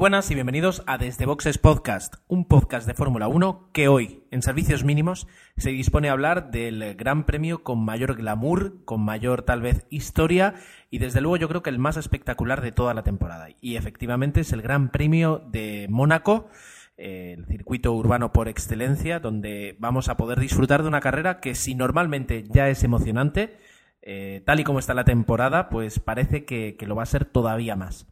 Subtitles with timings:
[0.00, 4.40] buenas y bienvenidos a Desde Boxes Podcast, un podcast de Fórmula 1 que hoy, en
[4.40, 9.60] servicios mínimos, se dispone a hablar del gran premio con mayor glamour, con mayor tal
[9.60, 10.54] vez historia
[10.88, 13.48] y desde luego yo creo que el más espectacular de toda la temporada.
[13.60, 16.48] Y efectivamente es el Gran Premio de Mónaco,
[16.96, 21.54] eh, el circuito urbano por excelencia, donde vamos a poder disfrutar de una carrera que
[21.54, 23.58] si normalmente ya es emocionante,
[24.00, 27.26] eh, tal y como está la temporada, pues parece que, que lo va a ser
[27.26, 28.09] todavía más.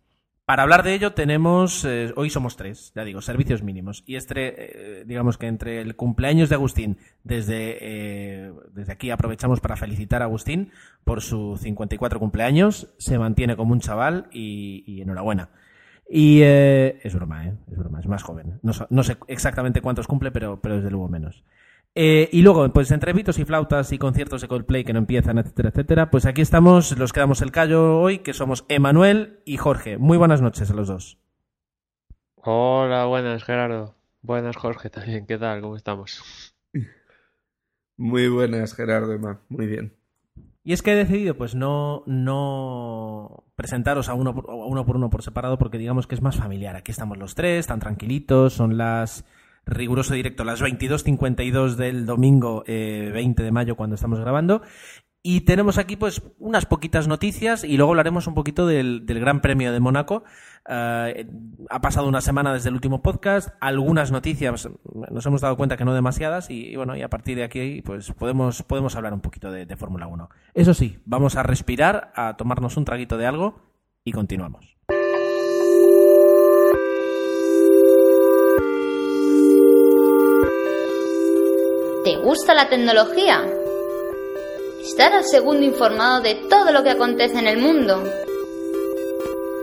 [0.48, 4.02] Para hablar de ello tenemos, eh, hoy somos tres, ya digo, servicios mínimos.
[4.06, 9.60] Y este, eh, digamos que entre el cumpleaños de Agustín, desde, eh, desde aquí aprovechamos
[9.60, 10.70] para felicitar a Agustín
[11.04, 15.50] por su 54 cumpleaños, se mantiene como un chaval y, enhorabuena.
[16.08, 17.52] Y es broma, ¿eh?
[17.70, 18.58] Es broma, es más joven.
[18.62, 21.44] No, no, sé exactamente cuántos cumple, pero, pero desde luego menos.
[21.94, 25.39] Eh, y luego, pues entre pitos y flautas y conciertos de Coldplay que no empiezan,
[25.39, 29.56] etcétera, etcétera, pues aquí estamos los que damos el callo hoy, que somos Emanuel y
[29.56, 29.98] Jorge.
[29.98, 31.19] Muy buenas noches a los dos.
[32.36, 33.97] Hola, buenas Gerardo.
[34.22, 35.27] Buenas Jorge también.
[35.27, 35.61] ¿Qué tal?
[35.61, 36.54] ¿Cómo estamos?
[37.97, 39.41] Muy buenas Gerardo, Emma.
[39.49, 39.94] Muy bien.
[40.62, 44.97] Y es que he decidido pues no, no presentaros a uno, por, a uno por
[44.97, 46.76] uno por separado porque digamos que es más familiar.
[46.76, 49.25] Aquí estamos los tres, tan tranquilitos, son las
[49.66, 54.62] riguroso directo, las 22.52 del domingo eh, 20 de mayo cuando estamos grabando.
[55.22, 59.41] Y tenemos aquí pues unas poquitas noticias y luego hablaremos un poquito del, del Gran
[59.41, 60.22] Premio de Mónaco.
[60.69, 64.69] Uh, ha pasado una semana desde el último podcast, algunas noticias
[65.10, 67.82] nos hemos dado cuenta que no demasiadas y, y bueno, y a partir de aquí
[67.82, 70.28] pues podemos, podemos hablar un poquito de, de Fórmula 1.
[70.54, 73.60] Eso sí, vamos a respirar, a tomarnos un traguito de algo
[74.04, 74.78] y continuamos.
[82.08, 83.44] ¿Te gusta la tecnología?
[84.80, 88.02] ¿Estar al segundo informado de todo lo que acontece en el mundo?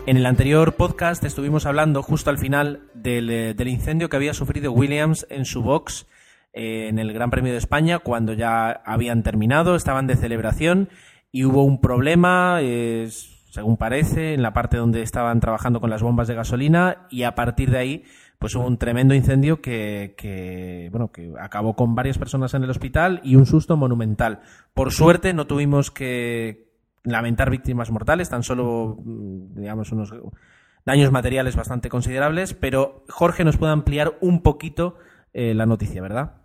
[0.07, 4.71] En el anterior podcast estuvimos hablando justo al final del, del incendio que había sufrido
[4.71, 6.05] Williams en su box
[6.53, 10.89] eh, en el Gran Premio de España cuando ya habían terminado, estaban de celebración
[11.31, 13.09] y hubo un problema, eh,
[13.49, 17.35] según parece, en la parte donde estaban trabajando con las bombas de gasolina y a
[17.35, 18.03] partir de ahí
[18.41, 23.21] pues hubo un tremendo incendio que, bueno, que acabó con varias personas en el hospital
[23.23, 24.41] y un susto monumental.
[24.73, 26.71] Por suerte no tuvimos que
[27.03, 30.11] lamentar víctimas mortales, tan solo, digamos, unos
[30.87, 34.97] daños materiales bastante considerables, pero Jorge nos puede ampliar un poquito
[35.33, 36.41] eh, la noticia, ¿verdad?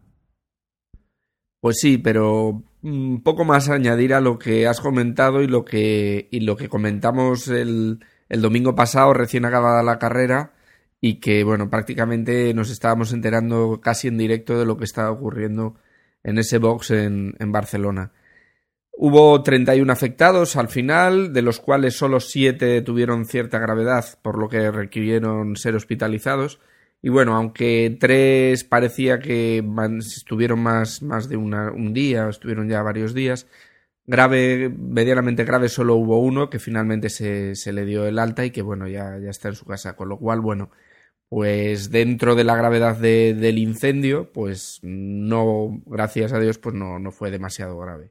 [1.60, 2.62] Pues sí, pero
[3.22, 6.68] poco más a añadir a lo que has comentado y lo que, y lo que
[6.68, 10.52] comentamos el, el domingo pasado, recién acabada la carrera,
[11.00, 15.76] y que, bueno, prácticamente nos estábamos enterando casi en directo de lo que estaba ocurriendo
[16.24, 18.12] en ese box en, en Barcelona.
[18.98, 24.48] Hubo 31 afectados al final, de los cuales solo 7 tuvieron cierta gravedad, por lo
[24.48, 26.60] que requirieron ser hospitalizados.
[27.02, 29.64] Y bueno, aunque tres parecía que
[29.98, 33.46] estuvieron más, más de un día, estuvieron ya varios días,
[34.06, 38.50] grave, medianamente grave solo hubo uno que finalmente se, se le dio el alta y
[38.50, 39.96] que bueno, ya, ya está en su casa.
[39.96, 40.70] Con lo cual, bueno,
[41.28, 46.98] pues dentro de la gravedad de, del incendio, pues no, gracias a Dios, pues no,
[46.98, 48.10] no fue demasiado grave.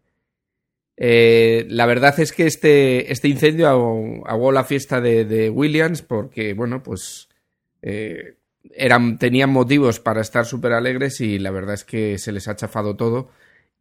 [0.98, 6.54] Eh, la verdad es que este, este incendio ahogó la fiesta de, de Williams porque,
[6.54, 7.30] bueno, pues
[7.82, 8.38] eh,
[8.74, 12.56] eran, tenían motivos para estar súper alegres y la verdad es que se les ha
[12.56, 13.30] chafado todo.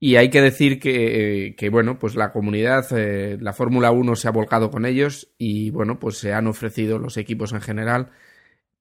[0.00, 4.28] Y hay que decir que, que bueno, pues la comunidad, eh, la Fórmula 1 se
[4.28, 8.10] ha volcado con ellos y, bueno, pues se han ofrecido los equipos en general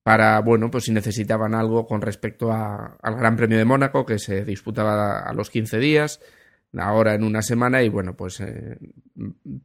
[0.04, 4.20] para, bueno, pues si necesitaban algo con respecto a, al Gran Premio de Mónaco, que
[4.20, 6.20] se disputaba a los 15 días,
[6.78, 8.78] ahora en una semana, y bueno, pues eh,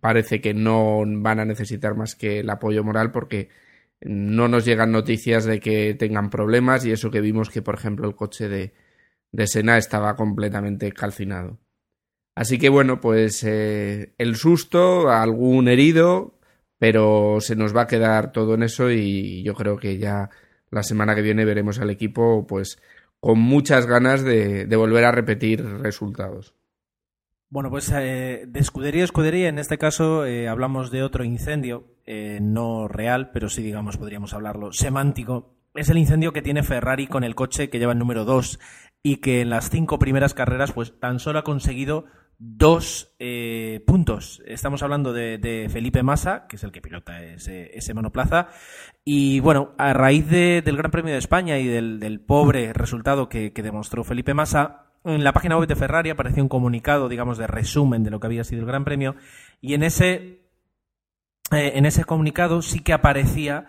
[0.00, 3.49] parece que no van a necesitar más que el apoyo moral porque
[4.00, 8.08] no nos llegan noticias de que tengan problemas y eso que vimos que, por ejemplo,
[8.08, 8.72] el coche de,
[9.32, 11.58] de Sena estaba completamente calcinado.
[12.34, 16.38] Así que bueno, pues eh, el susto, algún herido,
[16.78, 20.30] pero se nos va a quedar todo en eso y yo creo que ya
[20.70, 22.80] la semana que viene veremos al equipo pues
[23.20, 26.54] con muchas ganas de, de volver a repetir resultados.
[27.50, 31.86] Bueno, pues eh, de escudería a escudería, en este caso eh, hablamos de otro incendio,
[32.04, 35.54] eh, no real, pero sí, digamos, podríamos hablarlo, semántico.
[35.74, 38.58] Es el incendio que tiene Ferrari con el coche que lleva el número 2
[39.02, 42.04] y que en las cinco primeras carreras pues tan solo ha conseguido
[42.38, 43.14] dos
[43.86, 44.42] puntos.
[44.46, 48.48] Estamos hablando de, Felipe Massa, que es el que pilota ese, monoplaza.
[49.04, 53.50] Y bueno, a raíz de, del Gran Premio de España y del, pobre resultado que,
[53.50, 58.05] demostró Felipe Massa, en la página web de Ferrari apareció un comunicado, digamos, de resumen
[58.05, 59.16] de lo que había sido el Gran Premio.
[59.60, 60.43] Y en ese,
[61.50, 63.66] eh, en ese comunicado sí que aparecía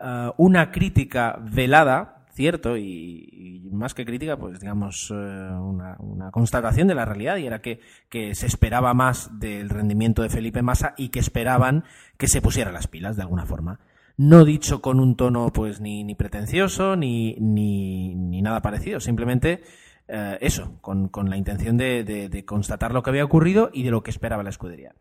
[0.00, 6.30] uh, una crítica velada cierto y, y, más que crítica, pues digamos eh, una, una,
[6.30, 7.80] constatación de la realidad y era que,
[8.10, 11.84] que, se esperaba más del rendimiento de Felipe Massa y que esperaban
[12.18, 13.80] que se pusiera las pilas de alguna forma.
[14.18, 19.62] No dicho con un tono pues ni, ni pretencioso ni, ni, ni, nada parecido, simplemente
[20.08, 23.82] eh, eso, con, con, la intención de, de, de, constatar lo que había ocurrido y
[23.82, 24.94] de lo que esperaba la escudería.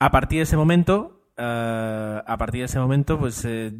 [0.00, 3.72] A partir de ese momento, uh, a partir de ese momento, pues eh,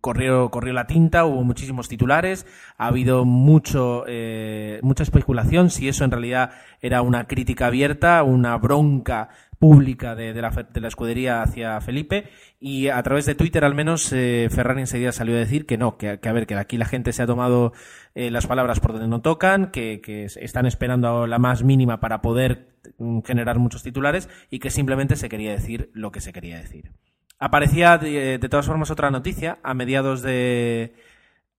[0.00, 2.46] corrió, corrió la tinta, hubo muchísimos titulares,
[2.78, 8.56] ha habido mucho, eh, mucha especulación si eso en realidad era una crítica abierta, una
[8.56, 12.28] bronca pública de, de, la, de la, escudería hacia Felipe
[12.60, 15.96] y a través de Twitter al menos eh, Ferrari enseguida salió a decir que no,
[15.96, 17.72] que, a ver, que aquí la gente se ha tomado
[18.18, 22.22] eh, las palabras por donde no tocan, que, que están esperando la más mínima para
[22.22, 26.56] poder mm, generar muchos titulares y que simplemente se quería decir lo que se quería
[26.56, 26.92] decir.
[27.38, 30.94] Aparecía de, de, todas formas otra noticia a mediados de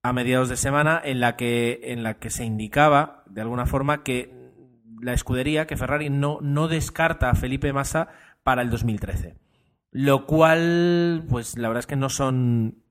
[0.02, 4.02] a mediados de semana en la que en la que se indicaba de alguna forma
[4.02, 4.34] que
[5.00, 8.08] la escudería que Ferrari no no descarta a Felipe Massa
[8.42, 9.36] para el 2013.
[9.92, 12.82] Lo cual pues la verdad es que no son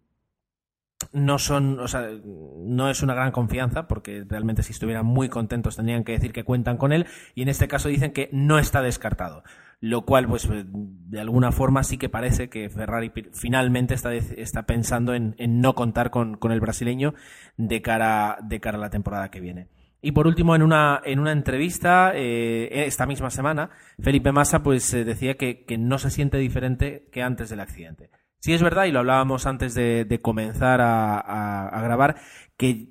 [1.12, 5.76] no son, o sea, no es una gran confianza porque realmente si estuvieran muy contentos
[5.76, 7.06] tendrían que decir que cuentan con él
[7.36, 9.44] y en este caso dicen que no está descartado
[9.80, 15.14] lo cual pues de alguna forma sí que parece que Ferrari finalmente está, está pensando
[15.14, 17.14] en, en no contar con, con, el brasileño
[17.58, 19.68] de cara, de cara a la temporada que viene.
[20.02, 24.94] Y por último, en una, en una entrevista eh, esta misma semana, Felipe Massa pues
[24.94, 28.10] eh, decía que, que, no se siente diferente que antes del accidente.
[28.40, 32.18] Sí es verdad, y lo hablábamos antes de, comenzar a, grabar,
[32.56, 32.90] que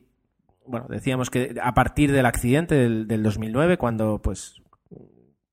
[0.67, 4.61] bueno, decíamos que a partir del accidente del, del 2009, cuando pues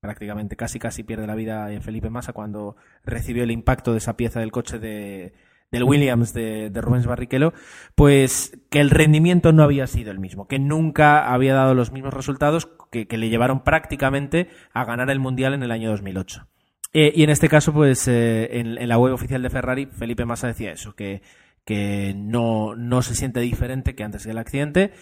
[0.04, 4.18] prácticamente casi casi pierde la vida en Felipe Massa cuando recibió el impacto de esa
[4.18, 5.32] pieza del coche de,
[5.70, 7.54] del Williams de, Rubens Barrichello,
[7.94, 12.12] pues que el rendimiento no había sido el mismo, que nunca había dado los mismos
[12.12, 16.46] resultados que le llevaron prácticamente a ganar el Mundial en el año 2008.
[16.94, 20.46] Eh, y en este caso, pues eh, en, la web oficial de Ferrari, Felipe Massa
[20.46, 21.20] decía eso, que,
[21.64, 24.92] que no, no se siente diferente que antes del accidente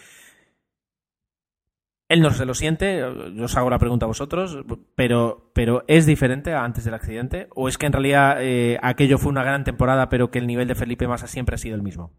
[2.12, 4.58] él no se lo siente, yo os hago la pregunta a vosotros,
[4.94, 7.48] pero, pero ¿es diferente a antes del accidente?
[7.54, 10.68] ¿O es que en realidad eh, aquello fue una gran temporada, pero que el nivel
[10.68, 12.12] de Felipe Massa siempre ha sido el mismo?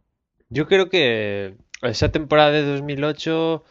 [0.50, 3.64] Yo creo que esa temporada de 2008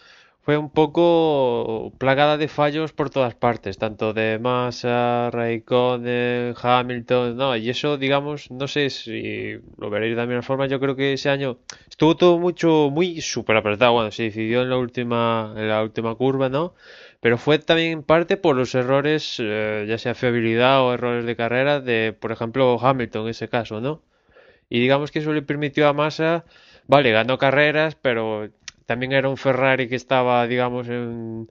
[0.43, 7.57] fue un poco plagada de fallos por todas partes, tanto de Massa, Raikkonen, Hamilton, no,
[7.57, 11.31] y eso, digamos, no sé si lo veréis de misma forma, yo creo que ese
[11.31, 11.59] año
[11.89, 16.15] estuvo todo mucho, muy súper apretado, bueno, se decidió en la última, en la última
[16.17, 16.75] curva, ¿no?
[17.21, 21.37] Pero fue también en parte por los errores, eh, ya sea fiabilidad o errores de
[21.37, 24.03] carrera, de, por ejemplo, Hamilton en ese caso, ¿no?
[24.69, 26.45] Y digamos que eso le permitió a Massa,
[26.89, 28.49] vale, ganó carreras, pero
[28.87, 31.51] también era un Ferrari que estaba, digamos, en,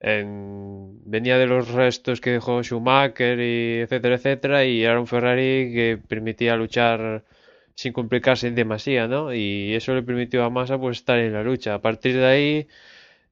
[0.00, 5.72] en, venía de los restos que dejó Schumacher y etcétera, etcétera, y era un Ferrari
[5.72, 7.24] que permitía luchar
[7.74, 9.34] sin complicarse demasiado, ¿no?
[9.34, 11.74] Y eso le permitió a Massa pues estar en la lucha.
[11.74, 12.68] A partir de ahí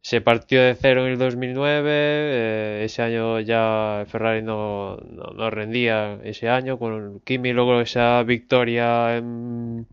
[0.03, 5.51] se partió de cero en el 2009, eh, ese año ya Ferrari no, no, no,
[5.51, 9.87] rendía ese año, con Kimi logró esa victoria en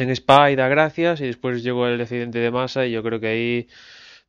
[0.00, 3.20] en Spa y da gracias y después llegó el accidente de masa y yo creo
[3.20, 3.68] que ahí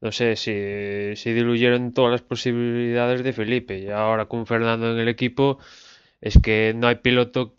[0.01, 3.79] no sé si, si diluyeron todas las posibilidades de Felipe.
[3.79, 5.59] Y ahora con Fernando en el equipo
[6.21, 7.55] es que no hay piloto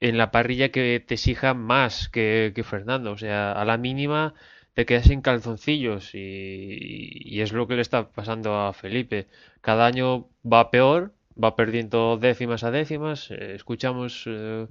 [0.00, 3.12] en la parrilla que te exija más que, que Fernando.
[3.12, 4.34] O sea a la mínima
[4.74, 9.26] te quedas sin calzoncillos y, es lo que le está pasando a Felipe.
[9.62, 14.66] Cada año va peor va perdiendo décimas a décimas eh, escuchamos eh,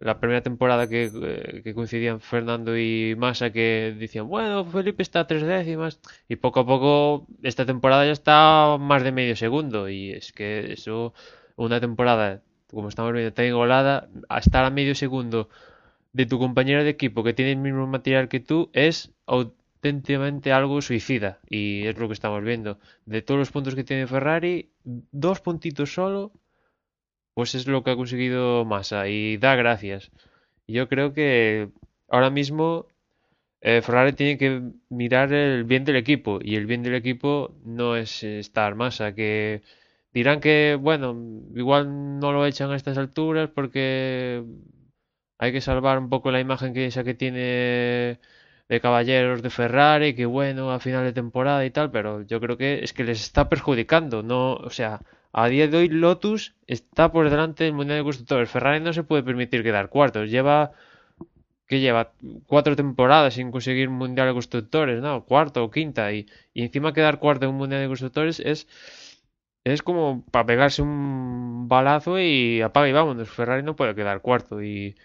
[0.00, 5.20] la primera temporada que, eh, que coincidían Fernando y Massa que decían, bueno, Felipe está
[5.20, 9.88] a tres décimas y poco a poco esta temporada ya está más de medio segundo
[9.88, 11.14] y es que eso,
[11.56, 14.08] una temporada, como estamos viendo, tan igualada,
[14.40, 15.48] estar a medio segundo
[16.12, 20.80] de tu compañero de equipo que tiene el mismo material que tú es auténticamente algo
[20.80, 22.78] suicida y es lo que estamos viendo.
[23.04, 26.32] De todos los puntos que tiene Ferrari, dos puntitos solo
[27.38, 30.10] pues es lo que ha conseguido Massa y da gracias.
[30.66, 31.68] Yo creo que
[32.08, 32.88] ahora mismo
[33.60, 37.96] eh, Ferrari tiene que mirar el bien del equipo y el bien del equipo no
[37.96, 39.62] es estar Massa, que
[40.12, 41.16] dirán que, bueno,
[41.54, 44.42] igual no lo echan a estas alturas porque
[45.38, 48.18] hay que salvar un poco la imagen que esa que tiene
[48.68, 52.56] de caballeros de Ferrari, que bueno, a final de temporada y tal, pero yo creo
[52.56, 55.00] que es que les está perjudicando, no, o sea,
[55.42, 58.50] a día de hoy Lotus está por delante del Mundial de Constructores.
[58.50, 60.30] Ferrari no se puede permitir quedar cuartos.
[60.30, 60.72] Lleva
[61.68, 62.12] que lleva
[62.46, 65.24] cuatro temporadas sin conseguir un Mundial de Constructores, ¿no?
[65.24, 66.12] Cuarto o quinta.
[66.12, 68.66] Y, encima quedar cuarto en un Mundial de Constructores es,
[69.64, 73.28] es como para pegarse un balazo y apaga y vámonos.
[73.30, 74.62] Ferrari no puede quedar cuarto.
[74.62, 74.96] Y,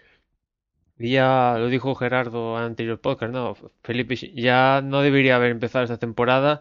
[0.98, 3.56] ya lo dijo Gerardo en anterior podcast, ¿no?
[3.84, 6.60] Felipe ya no debería haber empezado esta temporada.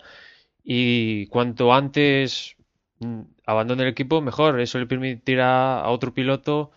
[0.64, 2.56] Y cuanto antes
[3.02, 4.61] Mm, abandone el equipo, mejor.
[4.61, 6.72] Eso le permitirá a otro piloto.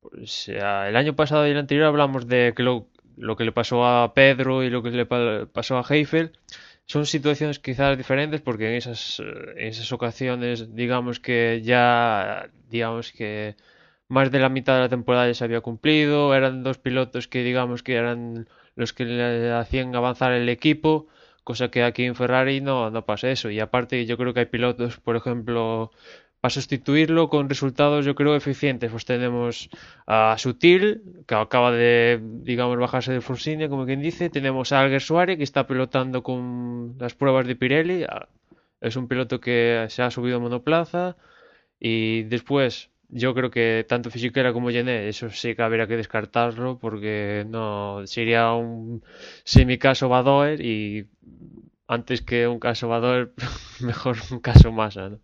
[0.00, 2.86] Pues, el año pasado y el anterior hablamos de que lo,
[3.36, 6.32] que le pasó a Pedro y lo que le pasó a Heifel
[6.86, 13.56] son situaciones quizás diferentes porque en esas, en esas ocasiones digamos que ya digamos que
[14.08, 17.42] más de la mitad de la temporada ya se había cumplido eran dos pilotos que
[17.42, 21.08] digamos que eran los que le hacían avanzar el equipo
[21.48, 23.48] cosa que aquí en Ferrari no, no pasa eso.
[23.50, 25.90] Y aparte yo creo que hay pilotos, por ejemplo,
[26.40, 28.90] para sustituirlo con resultados yo creo eficientes.
[28.90, 29.70] Pues tenemos
[30.06, 34.28] a Sutil, que acaba de, digamos, bajarse de Forsinia, como quien dice.
[34.28, 38.04] Tenemos a Alger Suárez, que está pilotando con las pruebas de Pirelli.
[38.04, 38.28] Ah,
[38.82, 41.16] es un piloto que se ha subido a monoplaza.
[41.80, 46.78] Y después yo creo que tanto Fisichella como Gené, eso sí que habría que descartarlo
[46.78, 49.02] porque no sería un
[49.44, 51.08] semi-caso Badoer y
[51.86, 53.32] antes que un caso Badoer,
[53.80, 55.20] mejor un caso Massa, ¿no?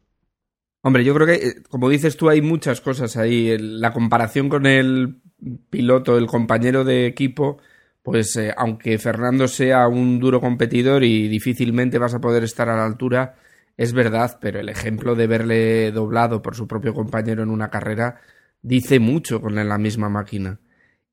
[0.87, 3.57] Hombre, yo creo que, eh, como dices tú, hay muchas cosas ahí.
[3.59, 5.23] La comparación con el
[5.71, 7.59] piloto, el compañero de equipo,
[8.03, 12.77] pues eh, aunque Fernando sea un duro competidor y difícilmente vas a poder estar a
[12.77, 13.37] la altura,
[13.79, 18.21] es verdad, pero el ejemplo de verle doblado por su propio compañero en una carrera
[18.61, 20.61] dice mucho con la misma máquina.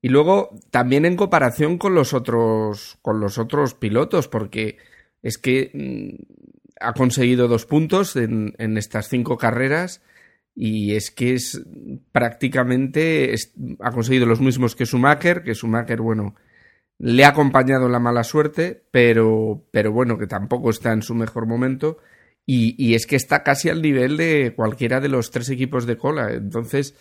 [0.02, 4.76] Y luego también en comparación con los otros con los otros pilotos, porque
[5.22, 6.42] es que mm,
[6.80, 10.02] ha conseguido dos puntos en, estas cinco carreras
[10.54, 11.62] y es que es
[12.10, 13.34] prácticamente
[13.80, 16.34] ha conseguido los mismos que Schumacher, que Schumacher, bueno,
[16.98, 21.46] le ha acompañado la mala suerte, pero, pero bueno, que tampoco está en su mejor
[21.46, 21.98] momento
[22.44, 26.32] y, es que está casi al nivel de cualquiera de los tres equipos de cola.
[26.32, 26.96] Entonces,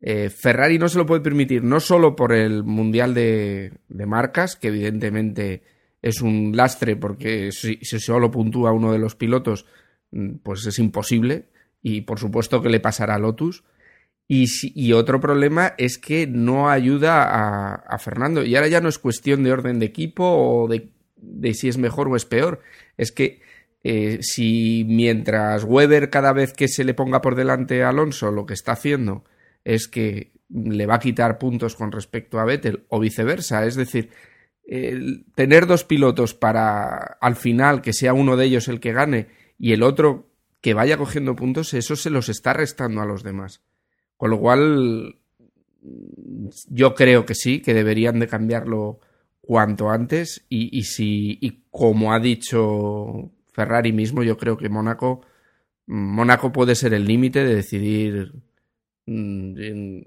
[0.00, 4.68] eh, Ferrari no se lo puede permitir, no solo por el Mundial de, marcas, que
[4.68, 5.62] evidentemente
[6.02, 9.66] es un lastre porque si, solo puntúa uno de los pilotos,
[10.10, 11.46] mm, pues es imposible.
[11.82, 13.64] Y por supuesto que le pasará a Lotus.
[14.28, 17.22] Y, otro problema es que no ayuda
[17.76, 18.44] a, Fernando.
[18.44, 21.78] Y ahora ya no es cuestión de orden de equipo o de, de si es
[21.78, 22.60] mejor o es peor.
[22.96, 23.40] Es que
[23.84, 28.46] eh, si mientras Weber cada vez que se le ponga por delante a Alonso lo
[28.46, 29.24] que está haciendo
[29.66, 34.10] es que le va a quitar puntos con respecto a Vettel o viceversa, es decir,
[35.34, 39.26] tener dos pilotos para al final que sea uno de ellos el que gane
[39.58, 40.28] y el otro
[40.60, 43.60] que vaya cogiendo puntos, eso se los está restando a los demás.
[44.16, 45.16] Con lo cual,
[46.68, 49.00] yo creo que sí, que deberían de cambiarlo
[49.40, 55.22] cuanto antes y, y si, y como ha dicho Ferrari mismo, yo creo que Mónaco,
[55.86, 58.32] Mónaco puede ser el límite de decidir
[59.06, 60.00] mm,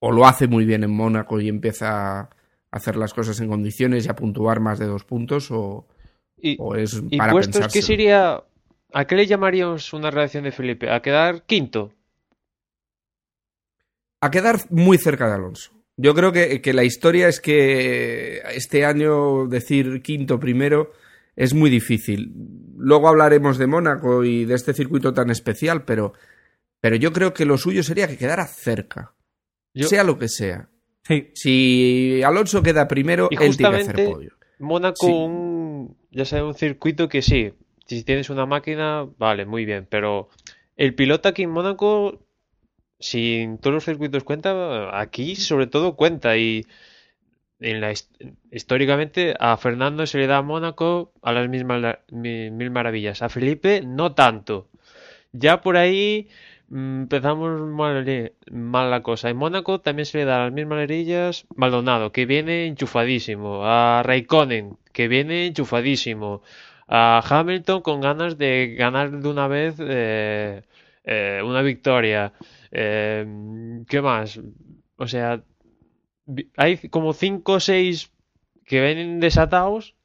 [0.00, 2.30] o lo hace muy bien en Mónaco y empieza a
[2.70, 5.86] hacer las cosas en condiciones y a puntuar más de dos puntos o,
[6.36, 8.42] es para puestos, ¿qué sería?
[8.92, 10.90] ¿A qué le llamaríamos una reacción de Felipe?
[10.90, 11.92] ¿A quedar quinto?
[14.20, 15.72] A quedar muy cerca de Alonso.
[15.96, 20.92] Yo creo que, que la historia es que este año decir quinto primero
[21.36, 22.32] es muy difícil.
[22.76, 26.14] Luego hablaremos de Mónaco y de este circuito tan especial, pero,
[26.80, 29.14] pero yo creo que lo suyo sería que quedara cerca,
[29.74, 30.68] sea lo que sea.
[31.34, 34.32] Si Alonso queda primero, él tiene que hacer podio.
[34.58, 37.52] Mónaco, ya sea un circuito que sí,
[37.86, 40.28] si tienes una máquina, vale, muy bien, pero
[40.76, 42.20] el piloto aquí en Mónaco
[43.00, 46.66] si en todos los circuitos cuenta, aquí sobre todo cuenta y
[47.58, 47.92] en la,
[48.52, 53.82] históricamente a Fernando se le da a Mónaco a las mismas mil maravillas, a Felipe
[53.84, 54.68] no tanto.
[55.32, 56.28] Ya por ahí
[56.70, 59.30] empezamos mal, mal, la cosa.
[59.30, 64.78] En Mónaco también se le da las mismas lerillas Maldonado, que viene enchufadísimo, a Raikkonen,
[64.92, 66.42] que viene enchufadísimo,
[66.88, 70.62] a Hamilton con ganas de ganar de una vez eh,
[71.04, 72.32] eh, una victoria.
[72.70, 73.26] Eh,
[73.88, 74.40] ¿Qué más?
[74.96, 75.42] O sea,
[76.56, 78.12] hay como 5 o 6
[78.64, 79.96] que ven desatados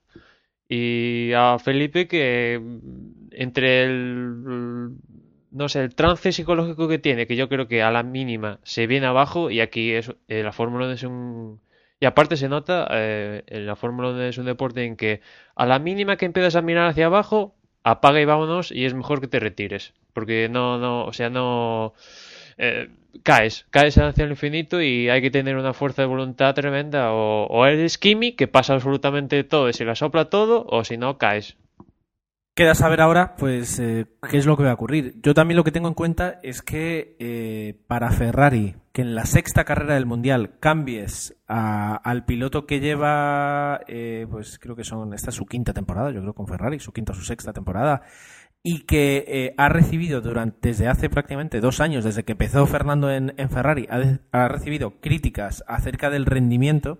[0.67, 2.59] y a Felipe que
[3.31, 4.95] entre el
[5.55, 8.87] no sé, el trance psicológico que tiene, que yo creo que a la mínima se
[8.87, 11.61] viene abajo y aquí es, eh, la Fórmula 1 es un...
[12.01, 15.21] Y aparte se nota, eh, en la Fórmula 1 es un deporte en que
[15.55, 19.21] a la mínima que empiezas a mirar hacia abajo, apaga y vámonos y es mejor
[19.21, 19.93] que te retires.
[20.11, 21.93] Porque no, no, o sea, no...
[22.57, 22.89] Eh,
[23.23, 27.13] caes, caes hacia el infinito y hay que tener una fuerza de voluntad tremenda.
[27.13, 31.17] O, eres Kimi, que pasa absolutamente todo y se la sopla todo, o si no,
[31.17, 31.55] caes.
[32.55, 35.15] Queda saber ahora, pues, eh, qué es lo que va a ocurrir.
[35.21, 39.25] Yo también lo que tengo en cuenta es que eh, para Ferrari, que en la
[39.25, 43.81] sexta carrera del Mundial cambies al piloto que lleva,
[44.31, 47.11] pues creo que son, esta es su quinta temporada, yo creo con Ferrari, su quinta
[47.11, 48.03] o su sexta temporada,
[48.67, 53.11] y que eh, ha recibido durante, desde hace prácticamente dos años, desde que empezó Fernando
[53.11, 53.87] en, Ferrari,
[54.31, 56.97] ha, recibido críticas acerca del rendimiento,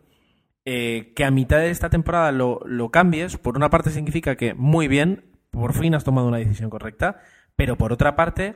[0.64, 4.88] eh, que a mitad de esta temporada lo, cambies, por una parte significa que muy
[4.88, 5.24] bien,
[5.56, 7.22] por fin has tomado una decisión correcta,
[7.56, 8.56] pero por otra parte,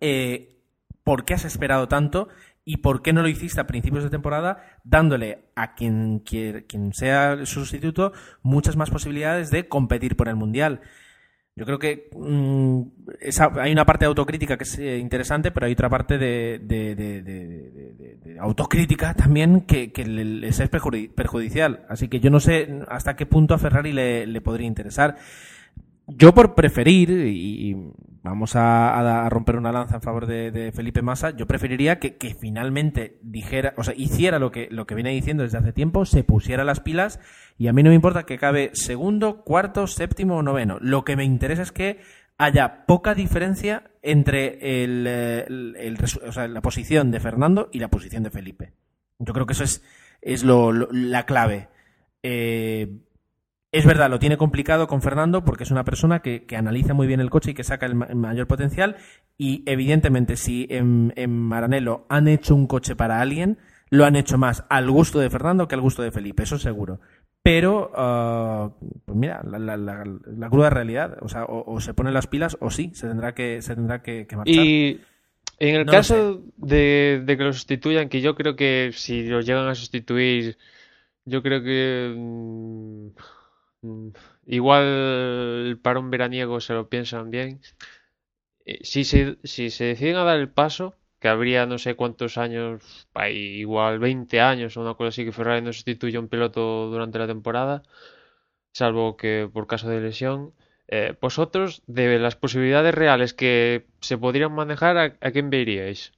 [0.00, 0.60] eh,
[1.04, 2.28] ¿por qué has esperado tanto
[2.64, 7.36] y por qué no lo hiciste a principios de temporada dándole a quien, quien sea
[7.46, 8.12] su sustituto
[8.42, 10.80] muchas más posibilidades de competir por el Mundial?
[11.58, 12.82] Yo creo que mm,
[13.58, 16.60] hay una parte de autocrítica que es eh, interesante, pero hay otra parte de,
[18.38, 21.86] autocrítica también que, les es perjudicial.
[21.88, 25.16] Así que yo no sé hasta qué punto a Ferrari le, podría interesar.
[26.08, 27.74] Yo por preferir, y
[28.26, 33.74] vamos a, romper una lanza en favor de, Felipe Massa, yo preferiría que, finalmente dijera,
[33.76, 36.80] o sea, hiciera lo que, lo que viene diciendo desde hace tiempo, se pusiera las
[36.80, 37.20] pilas
[37.58, 40.78] y a mí no me importa que cabe segundo, cuarto, séptimo o noveno.
[40.80, 42.00] Lo que me interesa es que
[42.38, 48.72] haya poca diferencia entre el, la posición de Fernando y la posición de Felipe.
[49.18, 49.82] Yo creo que eso es,
[50.20, 51.68] es lo, la clave.
[52.22, 52.98] Eh,
[53.76, 57.20] es verdad, lo tiene complicado con Fernando porque es una persona que, analiza muy bien
[57.20, 58.96] el coche y que saca el, mayor potencial.
[59.36, 63.58] Y evidentemente, si en, Maranello han hecho un coche para alguien,
[63.90, 67.00] lo han hecho más al gusto de Fernando que al gusto de Felipe, eso seguro.
[67.42, 68.70] Pero, ah,
[69.04, 73.06] pues mira, la, cruda realidad, o sea, o, se ponen las pilas o sí, se
[73.06, 74.64] tendrá que, se tendrá que, marchar.
[74.64, 75.00] Y
[75.58, 79.74] en el caso de, que lo sustituyan, que yo creo que si lo llegan a
[79.74, 80.58] sustituir,
[81.24, 82.14] yo creo que.
[82.16, 83.08] Mm,
[84.46, 87.60] igual para un veraniego se lo piensan bien.
[88.64, 92.36] Eh, si se, si se deciden a dar el paso, que habría no sé cuántos
[92.38, 96.88] años, igual 20 años o una cosa así que Ferrari no sustituya a un piloto
[96.90, 97.82] durante la temporada,
[98.72, 100.54] salvo que por caso de lesión.
[100.88, 106.12] Eh, vosotros, de las posibilidades reales que se podrían manejar, ¿a, a quién veríais?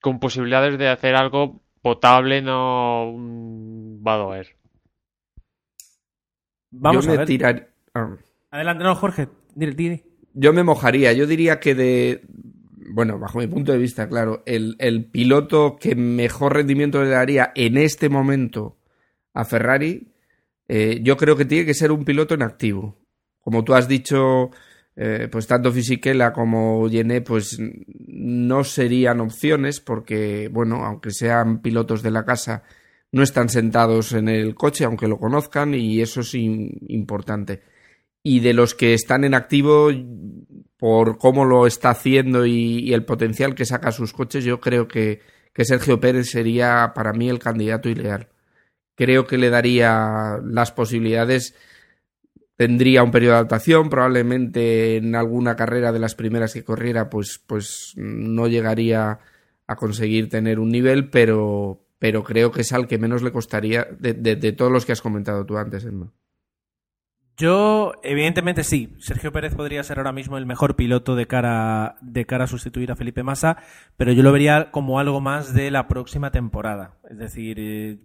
[0.00, 3.14] Con posibilidades de hacer algo potable, no
[4.06, 4.18] va a
[6.80, 7.68] Vamos a ver.
[7.94, 8.16] Ah.
[8.50, 9.28] Adelante, no, Jorge.
[10.32, 11.12] Yo me mojaría.
[11.12, 12.22] Yo diría que de.
[12.90, 17.78] Bueno, bajo mi punto de vista, claro, el, piloto que mejor rendimiento le daría en
[17.78, 18.76] este momento
[19.32, 20.12] a Ferrari,
[20.68, 22.98] eh, yo creo que tiene que ser un piloto en activo.
[23.40, 24.50] Como tú has dicho,
[24.96, 32.02] eh, pues tanto Fisichella como Llené, pues no serían opciones porque, bueno, aunque sean pilotos
[32.02, 32.64] de la casa,
[33.14, 37.62] no están sentados en el coche, aunque lo conozcan, y eso es importante.
[38.24, 39.90] Y de los que están en activo,
[40.76, 45.20] por cómo lo está haciendo y, el potencial que saca sus coches, yo creo que,
[45.52, 48.30] que Sergio Pérez sería para mí el candidato ideal.
[48.96, 51.54] Creo que le daría las posibilidades
[52.56, 57.40] tendría un periodo de adaptación, probablemente en alguna carrera de las primeras que corriera, pues,
[57.46, 59.20] pues no llegaría
[59.66, 63.88] a conseguir tener un nivel, pero, pero creo que es al que menos le costaría
[63.98, 66.12] de, todos los que has comentado tú antes, Emma.
[67.38, 68.94] Yo, evidentemente sí.
[68.98, 72.92] Sergio Pérez podría ser ahora mismo el mejor piloto de cara, de cara a sustituir
[72.92, 73.56] a Felipe Massa,
[73.96, 76.98] pero yo lo vería como algo más de la próxima temporada.
[77.08, 78.00] Es decir, eh,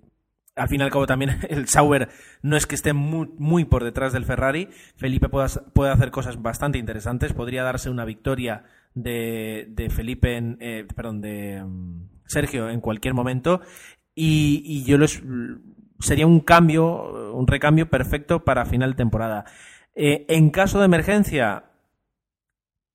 [0.55, 2.07] al fin y al cabo también el Sauber
[2.41, 4.69] no es que esté muy, muy por detrás del Ferrari.
[4.95, 7.33] Felipe puede, puede, hacer cosas bastante interesantes.
[7.33, 13.61] Podría darse una victoria de, Felipe, eh, perdón, de mm, Sergio en cualquier momento
[14.15, 15.21] y, y yo los,
[15.99, 19.45] sería un cambio, un recambio perfecto para final de temporada.
[19.95, 21.65] Eh, en caso de emergencia,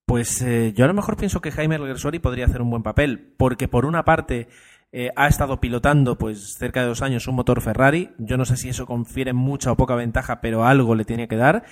[0.07, 3.35] pues eh, yo a lo mejor pienso que Jaime Alguersuari podría hacer un buen papel,
[3.37, 4.49] porque por una parte
[4.93, 8.57] eh, ha estado pilotando pues cerca de dos años un motor Ferrari, yo no sé
[8.57, 11.65] si eso confiere mucha o poca ventaja, pero algo le tiene que dar,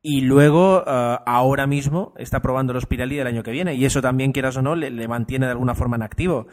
[0.00, 4.30] y luego ahora mismo está probando los Pirelli del año que viene, y eso también,
[4.30, 6.46] quieras o no, le mantiene de alguna forma en activo.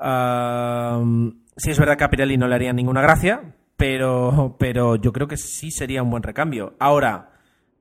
[0.00, 5.28] Si es verdad que a Pirelli no le haría ninguna gracia, pero, pero yo creo
[5.28, 6.74] que sí sería un buen recambio.
[6.78, 7.32] Ahora,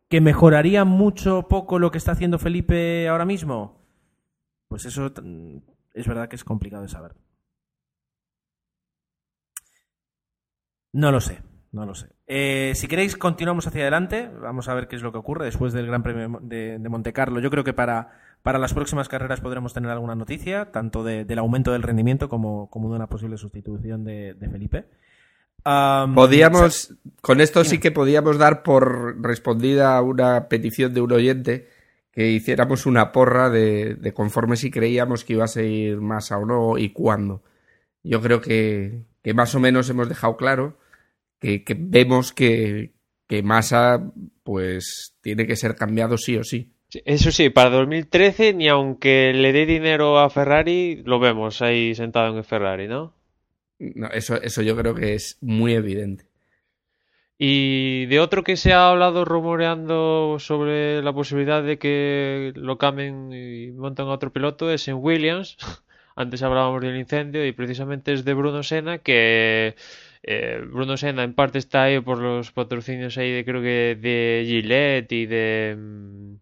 [0.10, 3.82] ¿que mejoraría mucho o poco lo que está haciendo Felipe ahora mismo?
[4.68, 5.12] Pues eso
[5.94, 7.16] es verdad que es complicado de saber.
[10.94, 12.10] No lo sé, no lo sé.
[12.26, 14.30] Eh, si queréis, continuamos hacia adelante.
[14.42, 17.14] Vamos a ver qué es lo que ocurre después del Gran Premio de, de Monte
[17.14, 17.40] Carlo.
[17.40, 21.40] Yo creo que para, para, las próximas carreras podremos tener alguna noticia, tanto de, del
[21.40, 24.86] aumento del rendimiento como, como de una posible sustitución de, de Felipe.
[25.66, 31.12] Um, podíamos, con esto sí que podíamos dar por respondida a una petición de un
[31.12, 31.68] oyente
[32.12, 36.46] que hiciéramos una porra de, de, conforme si creíamos que iba a seguir Massa o
[36.46, 37.44] no y cuándo.
[38.02, 40.78] Yo creo que, que más o menos hemos dejado claro
[41.40, 42.94] que, que vemos que,
[43.28, 44.12] que Massa
[44.44, 46.74] pues tiene que ser cambiado sí o sí.
[47.06, 52.32] Eso sí, para 2013 ni aunque le dé dinero a Ferrari lo vemos ahí sentado
[52.32, 53.14] en el Ferrari, ¿no?
[53.80, 56.26] No, eso, eso yo creo que es muy evidente.
[57.40, 63.32] Y de otro que se ha hablado rumoreando sobre la posibilidad de que lo cambien
[63.32, 65.58] y monten a otro piloto es en Williams.
[66.16, 69.76] Antes hablábamos del incendio y precisamente es de Bruno Senna que
[70.24, 74.44] eh, Bruno Senna en parte está ahí por los patrocinios ahí de creo que de
[74.48, 76.36] Gillette y de mm,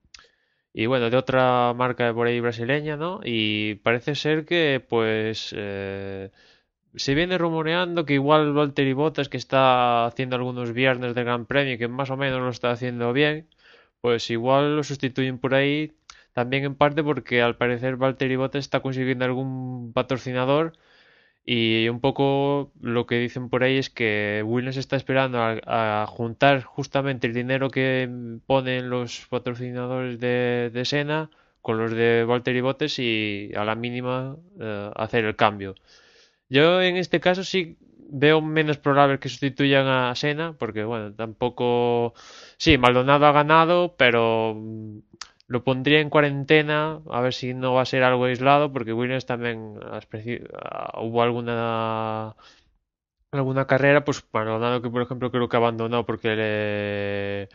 [0.77, 3.21] y bueno de otra marca por ahí brasileña, ¿no?
[3.23, 6.31] Y parece ser que pues eh,
[6.95, 11.77] se viene rumoreando que igual Valtteri Bottas, que está haciendo algunos viernes de Gran Premio,
[11.77, 13.47] que más o menos lo está haciendo bien,
[14.01, 15.93] pues igual lo sustituyen por ahí,
[16.33, 20.73] también en parte porque al parecer Valtteri Bottas está consiguiendo algún patrocinador
[21.45, 26.63] y un poco lo que dicen por ahí es que Williams está esperando a, juntar
[26.63, 28.09] justamente el dinero que
[28.47, 31.29] ponen los patrocinadores de, de Sena
[31.61, 35.75] con los de Valtteri Bottas y a la mínima eh, hacer el cambio.
[36.49, 37.77] Yo en este caso sí
[38.09, 42.13] veo menos probable que sustituyan a Sena, porque bueno, tampoco...
[42.57, 44.55] Sí, Maldonado ha ganado, pero
[45.47, 49.25] lo pondría en cuarentena, a ver si no va a ser algo aislado, porque Williams
[49.25, 52.35] también ah, hubo alguna
[53.31, 57.49] alguna carrera, pues Maldonado que por ejemplo creo que abandonó porque le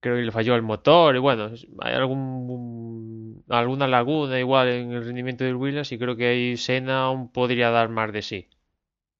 [0.00, 5.04] creo que le falló el motor y bueno, hay algún alguna laguna igual en el
[5.04, 8.48] rendimiento del Williams y creo que ahí Sena aún podría dar más de sí.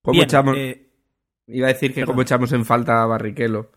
[0.02, 0.56] ¿Cómo echamos?
[0.56, 0.90] Eh...
[1.46, 2.06] Iba a decir que Perdón.
[2.06, 3.70] como echamos en falta a Barrichello.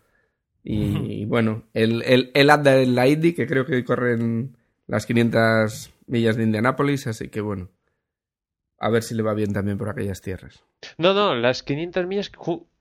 [0.70, 5.94] Y, bueno, él, él, él, anda en la Indy, que creo que corren las 500
[6.08, 7.70] millas de Indianápolis, así que bueno,
[8.78, 10.66] a ver si le va bien también por aquellas tierras.
[10.98, 12.32] No, no, las 500 millas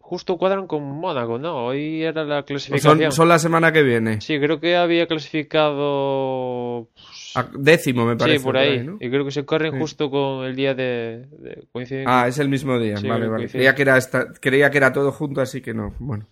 [0.07, 1.67] justo cuadran con Mónaco, ¿no?
[1.67, 2.99] Hoy era la clasificación.
[2.99, 4.21] Son, son, la semana que viene.
[4.21, 6.89] Sí, creo que había clasificado.
[7.37, 8.39] A décimo, me parece.
[8.39, 8.69] Sí, por ahí.
[8.69, 8.97] Por ahí ¿no?
[9.01, 9.79] Y creo que se corren sí.
[9.79, 11.27] justo con el día de.
[11.39, 12.05] de coinciden...
[12.09, 12.97] Ah, es el mismo día.
[12.97, 13.49] Sí, vale, vale.
[13.49, 14.33] Creía que, era esta...
[14.41, 15.95] Creía que era todo junto, así que no.
[15.99, 16.27] Bueno.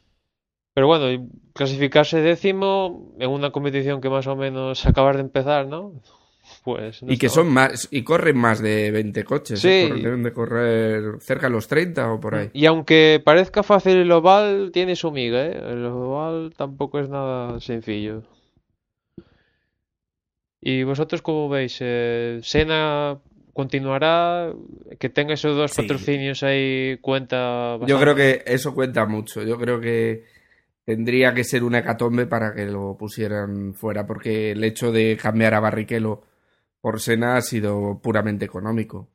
[0.75, 5.93] Pero bueno, clasificarse décimo en una competición que más o menos acabar de empezar, ¿no?
[6.63, 9.69] Pues no y que son más y corren más de 20 coches sí.
[9.69, 9.95] ¿eh?
[9.95, 14.13] deben de correr cerca de los 30 o por ahí y aunque parezca fácil el
[14.13, 15.57] oval tiene su miga ¿eh?
[15.57, 18.25] el oval tampoco es nada sencillo
[20.61, 23.19] y vosotros cómo veis eh, Sena
[23.55, 24.53] continuará
[24.99, 25.81] que tenga esos dos sí.
[25.81, 27.91] patrocinios ahí cuenta bastante.
[27.91, 30.25] yo creo que eso cuenta mucho yo creo que
[30.85, 35.55] tendría que ser una hecatombe para que lo pusieran fuera porque el hecho de cambiar
[35.55, 36.23] a Barrichello
[36.81, 39.09] por Sena ha sido puramente económico.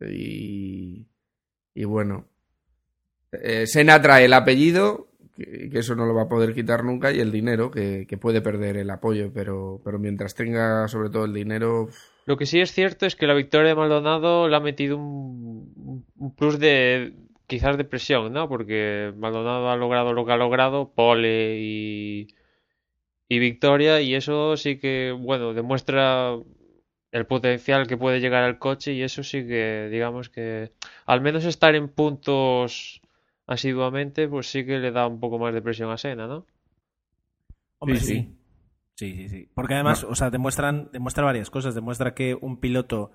[0.00, 1.06] Y,
[1.74, 2.28] y bueno,
[3.32, 7.20] eh, Sena trae el apellido, que, eso no lo va a poder quitar nunca, y
[7.20, 11.32] el dinero, que, que, puede perder el apoyo, pero, pero mientras tenga sobre todo el
[11.32, 11.88] dinero...
[12.26, 16.34] Lo que sí es cierto es que la victoria de Maldonado le ha metido un
[16.36, 17.14] plus de
[17.46, 18.48] quizás de presión, ¿no?
[18.48, 22.28] Porque Maldonado ha logrado lo que ha logrado, pole y,
[23.28, 26.36] y victoria, y eso sí que, bueno, demuestra
[27.12, 30.72] el potencial que puede llegar al coche y eso sí que digamos que
[31.06, 33.02] al menos estar en puntos
[33.46, 36.44] asiduamente pues sí que le da un poco más de presión a Sena, ¿no?
[37.78, 38.06] Hombre, sí.
[38.06, 38.38] sí.
[38.96, 39.48] Sí, sí, sí.
[39.54, 41.74] Porque además, o sea, demuestran, demuestra varias cosas.
[41.74, 43.10] Demuestra que un piloto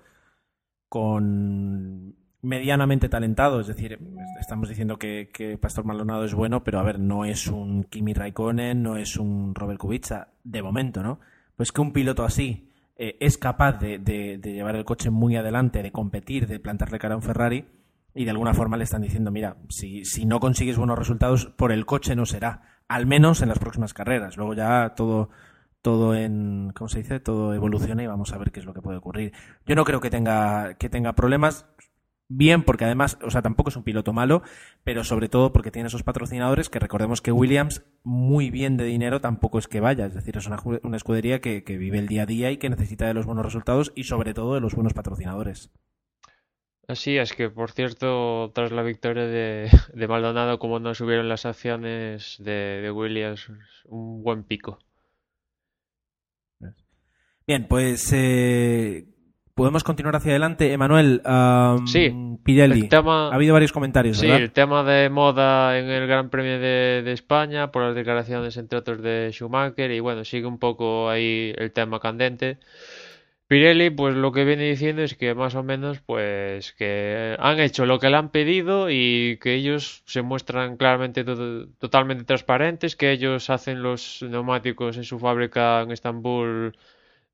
[0.88, 3.98] con medianamente talentado, es decir,
[4.40, 8.14] estamos diciendo que, que, Pastor Maldonado es bueno, pero a ver, no es un Kimi
[8.14, 11.20] Raikkonen, no es un Robert Kubica, de momento, ¿no?
[11.56, 15.82] Pues que un piloto así eh, es capaz de, de, llevar el coche muy adelante,
[15.82, 17.66] de competir, de plantarle cara a un Ferrari,
[18.14, 21.72] y de alguna forma le están diciendo, mira, si, si no consigues buenos resultados, por
[21.72, 24.36] el coche no será, al menos en las próximas carreras.
[24.36, 25.30] Luego ya todo,
[25.80, 27.20] todo en, ¿cómo se dice?
[27.20, 29.32] Todo evoluciona y vamos a ver qué es lo que puede ocurrir.
[29.64, 31.66] Yo no creo que tenga, que tenga problemas.
[32.32, 34.42] Bien, porque además, o sea, tampoco es un piloto malo,
[34.84, 39.20] pero sobre todo porque tiene esos patrocinadores que recordemos que Williams, muy bien de dinero,
[39.20, 40.06] tampoco es que vaya.
[40.06, 42.70] Es decir, es una, una escudería que, que vive el día a día y que
[42.70, 45.72] necesita de los buenos resultados y sobre todo de los buenos patrocinadores.
[46.86, 51.46] Así es que, por cierto, tras la victoria de, de Maldonado, como no subieron las
[51.46, 53.50] acciones de, de Williams,
[53.86, 54.78] un buen pico.
[57.44, 59.08] Bien, pues eh,
[59.54, 60.72] podemos continuar hacia adelante.
[60.72, 62.88] Emanuel, um, sí, Pirelli.
[62.88, 64.42] Tema, ha habido varios comentarios, sí, ¿verdad?
[64.42, 68.78] el tema de moda en el Gran Premio de, de, España, por las declaraciones, entre
[68.78, 72.58] otros, de Schumacher, y bueno, sigue un poco ahí el tema candente.
[73.50, 77.84] Pirelli, pues lo que viene diciendo es que más o menos, pues que han hecho
[77.84, 83.10] lo que le han pedido y que ellos se muestran claramente to totalmente transparentes, que
[83.10, 86.76] ellos hacen los neumáticos en su fábrica en Estambul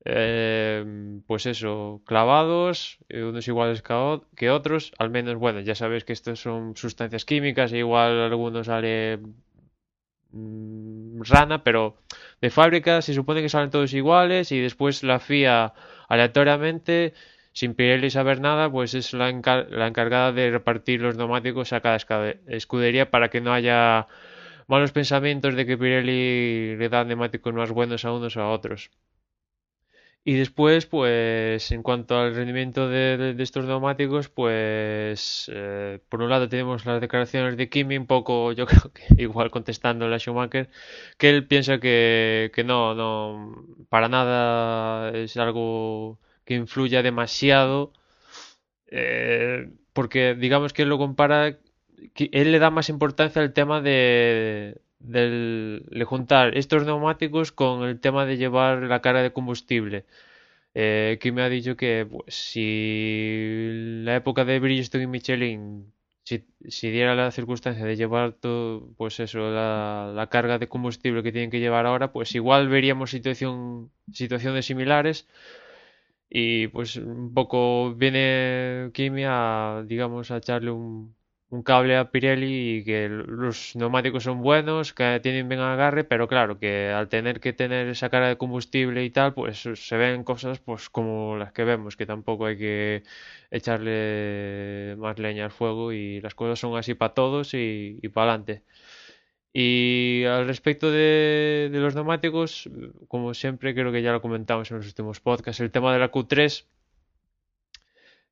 [0.09, 0.85] eh,
[1.27, 3.83] pues eso, clavados, unos iguales
[4.35, 8.67] que otros, al menos, bueno, ya sabéis que estos son sustancias químicas, e igual algunos
[8.67, 9.19] sale
[10.31, 11.97] mmm, rana, pero
[12.41, 15.73] de fábrica se supone que salen todos iguales y después la FIA
[16.07, 17.13] aleatoriamente,
[17.51, 19.29] sin Pirelli saber nada, pues es la,
[19.69, 21.97] la encargada de repartir los neumáticos a cada
[22.47, 24.07] escudería para que no haya
[24.67, 28.91] malos pensamientos de que Pirelli le da neumáticos más buenos a unos o a otros.
[30.27, 36.49] Y después, pues, en cuanto al rendimiento de, estos neumáticos, pues, eh, por un lado
[36.49, 40.69] tenemos las declaraciones de Kimi, un poco, yo creo que igual contestando a Schumacher,
[41.17, 47.93] que él piensa que, que no, no, para nada es algo que influya demasiado,
[48.87, 51.57] eh, porque digamos que él lo compara,
[52.13, 57.83] que él le da más importancia al tema de, del, de juntar estos neumáticos con
[57.83, 60.05] el tema de llevar la carga de combustible.
[60.75, 65.91] Eh, que me ha dicho que pues, si la época de Bridgestone y Michelin,
[66.23, 71.23] si, si diera la circunstancia de llevar todo, pues eso, la, la, carga de combustible
[71.23, 75.27] que tienen que llevar ahora, pues igual veríamos situación, situaciones similares.
[76.29, 81.15] Y pues un poco viene Kimi a, digamos, a echarle un,
[81.49, 86.27] un cable a Pirelli y que los neumáticos son buenos, que tienen bien agarre, pero
[86.27, 90.23] claro, que al tener que tener esa carga de combustible y tal, pues se ven
[90.23, 93.03] cosas pues como las que vemos, que tampoco hay que
[93.51, 98.31] echarle más leña al fuego y las cosas son así para todos y, y para
[98.31, 98.63] adelante.
[99.53, 102.69] Y al respecto de, de los neumáticos,
[103.07, 106.11] como siempre creo que ya lo comentamos en los últimos podcasts, el tema de la
[106.11, 106.67] Q3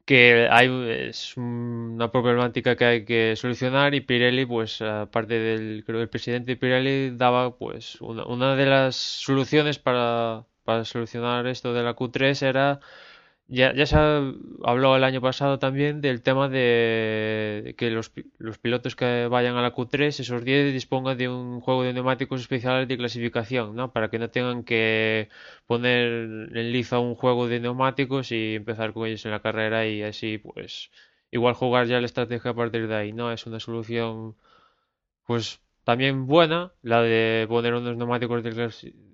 [0.05, 0.69] que hay
[1.09, 6.51] es una problemática que hay que solucionar y Pirelli pues aparte del creo el presidente
[6.51, 11.95] de Pirelli daba pues una, una de las soluciones para, para solucionar esto de la
[11.95, 12.79] Q3 era
[13.47, 13.95] ya, ya se
[14.63, 19.61] habló el año pasado también del tema de que los, los pilotos que vayan a
[19.61, 23.91] la Q3, esos 10 dispongan de un juego de neumáticos especiales de clasificación, ¿no?
[23.93, 25.29] Para que no tengan que
[25.67, 26.07] poner
[26.55, 30.37] en liza un juego de neumáticos y empezar con ellos en la carrera y así,
[30.39, 30.89] pues,
[31.31, 33.31] igual jugar ya la estrategia a partir de ahí, ¿no?
[33.31, 34.35] Es una solución,
[35.25, 38.51] pues, también buena, la de poner unos neumáticos de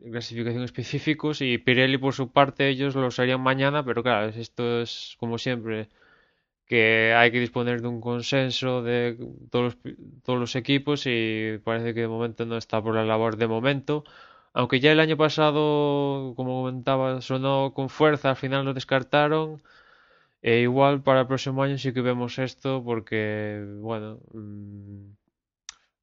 [0.09, 5.15] clasificación específicos y Pirelli por su parte ellos los harían mañana, pero claro, esto es
[5.19, 5.89] como siempre
[6.65, 9.17] que hay que disponer de un consenso de
[9.51, 13.37] todos los, todos los equipos y parece que de momento no está por la labor
[13.37, 14.05] de momento.
[14.53, 19.61] Aunque ya el año pasado, como comentaba, sonó con fuerza, al final lo descartaron.
[20.41, 25.11] E igual para el próximo año sí que vemos esto porque, bueno, mmm,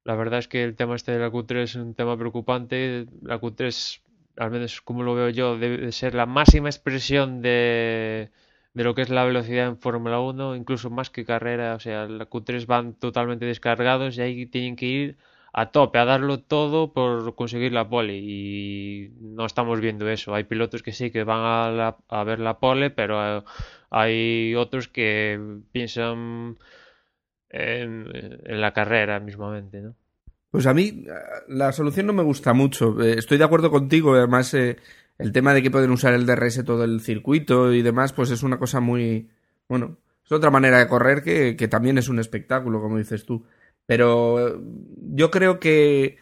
[0.09, 3.05] la verdad es que el tema este de la Q3 es un tema preocupante.
[3.21, 4.01] La Q3,
[4.37, 8.31] al menos como lo veo yo, debe ser la máxima expresión de,
[8.73, 11.75] de lo que es la velocidad en Fórmula 1, incluso más que carrera.
[11.75, 15.17] O sea, la Q3 van totalmente descargados y ahí tienen que ir
[15.53, 18.17] a tope, a darlo todo por conseguir la pole.
[18.17, 20.33] Y no estamos viendo eso.
[20.33, 23.45] Hay pilotos que sí que van a, la, a ver la pole, pero
[23.91, 25.39] hay otros que
[25.71, 26.57] piensan
[27.49, 28.09] en,
[28.45, 29.95] en la carrera mismamente, ¿no?
[30.51, 31.05] Pues a mí
[31.47, 32.99] la solución no me gusta mucho.
[33.01, 34.15] Eh, estoy de acuerdo contigo.
[34.15, 34.77] Además, eh,
[35.17, 38.43] el tema de que pueden usar el DRS todo el circuito y demás, pues es
[38.43, 39.29] una cosa muy.
[39.67, 43.45] Bueno, es otra manera de correr que, que también es un espectáculo, como dices tú.
[43.85, 44.59] Pero eh,
[45.13, 46.17] yo creo que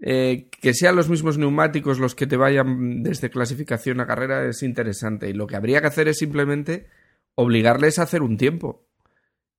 [0.00, 4.62] eh, que sean los mismos neumáticos los que te vayan desde clasificación a carrera es
[4.62, 5.28] interesante.
[5.28, 6.86] Y lo que habría que hacer es simplemente
[7.34, 8.85] obligarles a hacer un tiempo.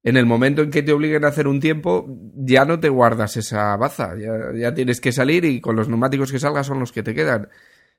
[0.08, 3.36] En el momento en que te obliguen a hacer un tiempo, ya no te guardas
[3.36, 4.16] esa baza.
[4.18, 7.14] Ya, ya tienes que salir y con los neumáticos que salgas son los que te
[7.14, 7.50] quedan.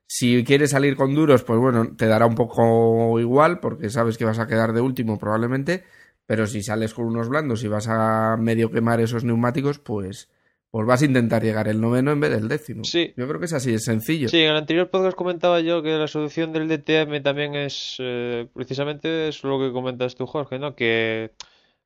[0.06, 4.24] Si quieres salir con duros, pues bueno, te dará un poco igual porque sabes que
[4.24, 5.84] vas a quedar de último probablemente.
[6.24, 10.30] Pero si sales con unos blandos y vas a medio quemar esos neumáticos, pues
[10.70, 12.84] pues vas a intentar llegar el noveno en vez del décimo.
[12.84, 13.12] Sí.
[13.18, 14.30] Yo creo que es así, es sencillo.
[14.30, 18.48] Sí, en el anterior podcast comentaba yo que la solución del DTM también es eh,
[18.54, 20.74] precisamente es lo que comentas tú, Jorge, ¿no?
[20.74, 21.32] Que,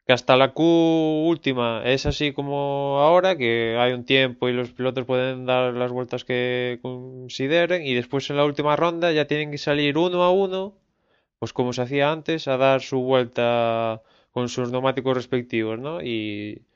[0.06, 0.62] que hasta la Q
[1.26, 5.92] última es así como ahora, que hay un tiempo y los pilotos pueden dar las
[5.92, 10.30] vueltas que consideren y después en la última ronda ya tienen que salir uno a
[10.32, 10.78] uno,
[11.38, 16.02] pues como se hacía antes, a dar su vuelta con sus neumáticos respectivos, ¿no?
[16.02, 16.66] Y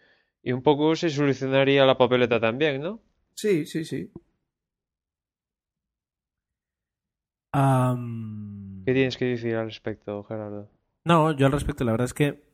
[0.47, 3.01] y un poco se solucionaría la papeleta también, ¿no?
[3.35, 4.13] Sí, sí, sí.
[7.53, 10.71] ¿Qué tienes que decir al respecto, Gerardo?
[11.05, 12.45] No, yo al respecto, la verdad es que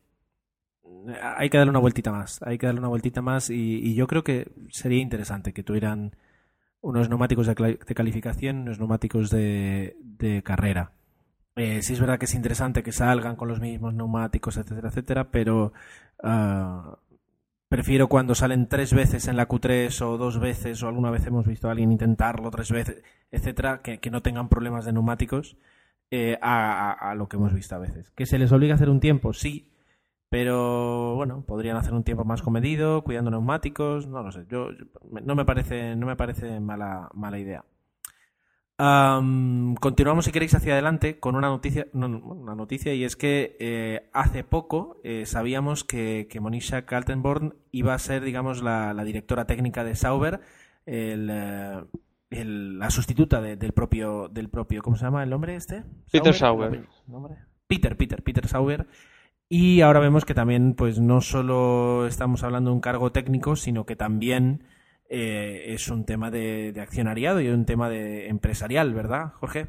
[1.37, 2.41] hay que darle una vueltita más.
[2.43, 6.17] Hay que darle una vueltita más y, yo creo que sería interesante que tuvieran
[6.81, 7.55] unos neumáticos de,
[7.87, 10.93] de calificación, unos neumáticos de, carrera.
[11.57, 15.31] Eh, sí es verdad que es interesante que salgan con los mismos neumáticos, etcétera, etcétera,
[15.31, 15.73] pero
[16.23, 16.99] ah,
[17.69, 21.47] prefiero cuando salen tres veces en la Q3 o dos veces o alguna vez hemos
[21.47, 25.57] visto a alguien intentarlo tres veces, etcétera, que, no tengan problemas de neumáticos
[26.11, 28.11] eh, a, a- a lo que hemos visto a veces.
[28.13, 29.33] ¿Que se les obliga a hacer un tiempo?
[29.33, 29.72] Sí,
[30.33, 34.47] pero bueno, podrían hacer un tiempo más comedido, cuidando neumáticos, no lo sé.
[34.49, 34.87] Yo, yo-
[35.23, 37.67] no me parece, no me parece mala, mala idea.
[38.79, 43.59] Am, continuamos, si queréis, hacia adelante con una noticia, no, una noticia y es que
[43.61, 49.05] eh, hace poco eh, sabíamos que, que Monisha Kaltenborn iba a ser, digamos, la, la
[49.05, 50.41] directora técnica de Sauber,
[50.87, 51.85] el, eh,
[52.31, 55.85] el- la sustituta de- del propio, del propio, ¿cómo se llama el nombre este?
[56.11, 56.71] Peter Sauber.
[57.07, 57.35] ¿Nombre?
[57.67, 58.87] Peter, Peter, Peter Sauber.
[59.55, 63.85] Y ahora vemos que también, pues no solo estamos hablando de un cargo técnico, sino
[63.85, 64.65] que también
[65.11, 69.67] eh, es un tema de, accionariado y un tema de empresarial, ¿verdad, Jorge?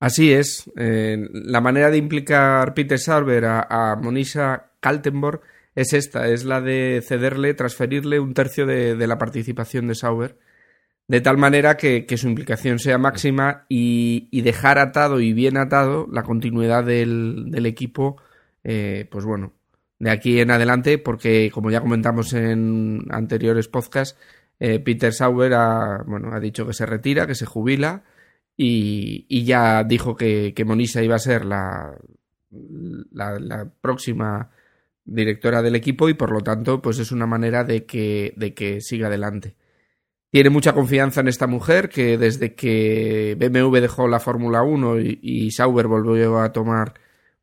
[0.00, 0.68] Así es.
[0.76, 5.42] eh, la manera de implicar Peter Sauber a, a Monisha Kaltenborg
[5.76, 10.40] es esta, es la de cederle, transferirle un tercio de, la participación de Sauber,
[11.06, 16.24] de tal manera que, su implicación sea máxima y, dejar atado y bien atado la
[16.24, 18.20] continuidad del equipo,
[18.64, 19.52] eh, pues bueno,
[19.98, 24.18] de aquí en adelante, porque como ya comentamos en anteriores podcasts,
[24.60, 28.04] eh, Peter Sauber ha, bueno, ha dicho que se retira, que se jubila
[28.56, 31.96] y, ya dijo que, Monisa iba a ser la,
[33.80, 34.50] próxima
[35.04, 38.80] directora del equipo y por lo tanto pues es una manera de que, de que
[38.80, 39.56] siga adelante.
[40.30, 45.18] Tiene mucha confianza en esta mujer que desde que BMW dejó la Fórmula 1 y,
[45.22, 46.94] y Sauber volvió a tomar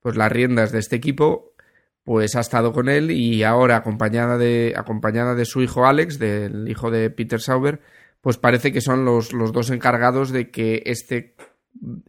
[0.06, 1.56] pues las riendas de este equipo,
[2.04, 6.70] pues ha estado con él y ahora acompañada de, acompañada de su hijo Alex, del
[6.70, 7.82] hijo de Peter Sauber,
[8.22, 11.36] pues parece que son los, los dos encargados de que este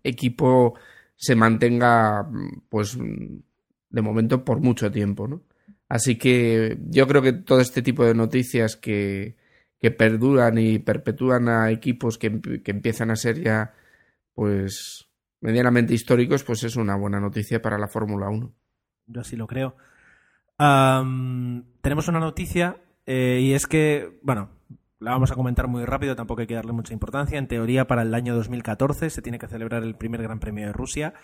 [0.02, 0.78] equipo
[1.14, 2.28] se mantenga,
[2.68, 5.42] pues, de momento por mucho tiempo, ¿no?
[5.88, 9.36] Así que yo creo que todo este tipo de noticias que,
[9.80, 13.72] que perduran y perpetúan a equipos que, que empiezan a ser ya,
[14.34, 15.05] pues,
[15.46, 18.52] medianamente históricos, pues es una buena noticia para la Fórmula 1.
[19.06, 19.76] Yo así lo creo.
[20.58, 24.50] Tenemos una noticia eh, y es que, bueno,
[24.98, 27.38] la vamos a comentar muy rápido, tampoco hay que darle mucha importancia.
[27.38, 30.72] En teoría, para el año 2014 se tiene que celebrar el primer Gran Premio de
[30.72, 31.14] Rusia.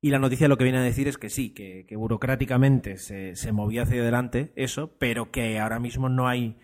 [0.00, 3.36] Y la noticia lo que viene a decir es que sí, que, que burocráticamente se,
[3.36, 6.56] se movía hacia adelante eso, pero que ahora mismo no hay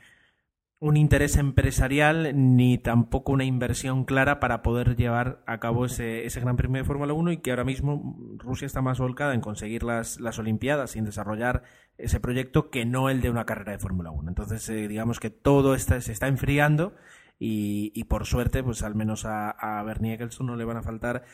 [0.85, 6.41] un interés empresarial ni tampoco una inversión clara para poder llevar a cabo ese, ese
[6.41, 9.83] Gran Premio de Fórmula 1 y que ahora mismo Rusia está más volcada en conseguir
[9.83, 11.63] las, las Olimpiadas y en desarrollar
[11.97, 14.29] ese proyecto que no el de una carrera de Fórmula 1.
[14.29, 16.95] Entonces, eh, digamos que todo está, se está enfriando
[17.39, 20.83] y, y por suerte, pues al menos a, a Bernie Eccleston no le van a
[20.83, 21.25] faltar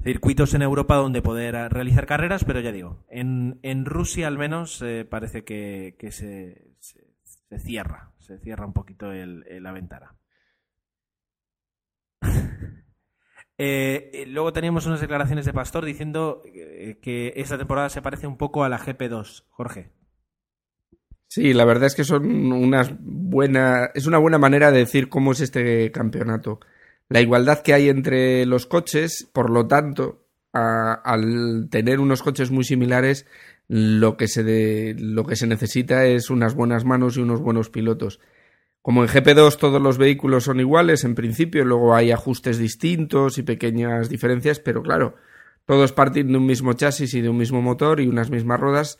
[0.00, 4.38] circuitos en Europa donde poder eh, realizar carreras, pero ya digo, en, en Rusia al
[4.38, 10.14] menos eh, parece que, se, se cierra, se cierra un poquito el- la ventana.
[13.58, 18.26] Eh, eh, luego teníamos unas declaraciones de Pastor diciendo eh, que esta temporada se parece
[18.26, 19.92] un poco a la GP2, Jorge.
[21.28, 25.32] Sí, la verdad es que son unas buenas, es una buena manera de decir cómo
[25.32, 26.60] es este campeonato.
[27.08, 32.64] La igualdad que hay entre los coches, por lo tanto, al tener unos coches muy
[32.64, 33.26] similares,
[33.74, 38.20] lo que, se lo que se necesita es unas buenas manos y unos buenos pilotos.
[38.82, 43.44] Como en GP2 todos los vehículos son iguales en principio, luego hay ajustes distintos y
[43.44, 45.14] pequeñas diferencias, pero claro,
[45.64, 48.98] todos parten de un mismo chasis y de un mismo motor y unas mismas ruedas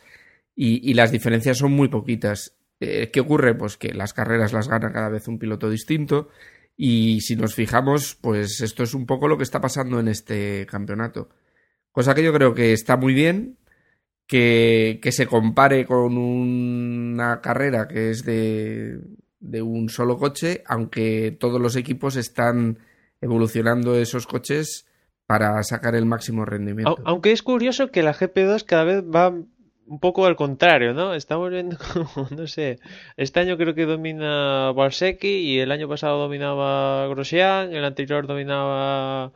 [0.57, 2.57] y, las diferencias son muy poquitas.
[2.81, 3.55] Eh, ¿Qué ocurre?
[3.55, 6.31] Pues que las carreras las gana cada vez un piloto distinto
[6.79, 10.64] y si nos fijamos, pues esto es un poco lo que está pasando en este
[10.64, 11.29] campeonato.
[11.91, 13.59] Cosa que yo creo que está muy bien,
[14.33, 18.99] que, se compare con una carrera que es de,
[19.62, 22.78] un solo coche, aunque todos los equipos están
[23.20, 24.87] evolucionando esos coches
[25.26, 26.97] para sacar el máximo rendimiento.
[27.05, 31.12] Aunque es curioso que la GP2 cada vez va un poco al contrario, ¿no?
[31.12, 32.78] Estamos viendo como, no sé,
[33.18, 39.33] este año creo que domina Balsecki y el año pasado dominaba Grosjean, el anterior dominaba,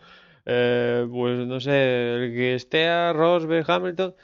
[0.46, 4.14] eh, pues no sé, el que esté Rosberg, Hamilton.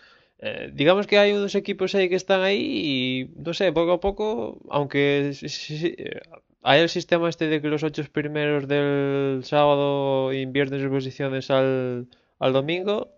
[0.45, 4.01] Eh, digamos que hay unos equipos ahí que están ahí y, no sé, poco a
[4.01, 6.21] poco, aunque eh,
[6.63, 12.09] hay el sistema este de que los ocho primeros del sábado invierten sus posiciones al,
[12.41, 13.13] al domingo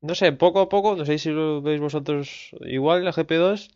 [0.00, 3.70] no sé, poco a poco, no sé si lo veis vosotros igual en la GP2,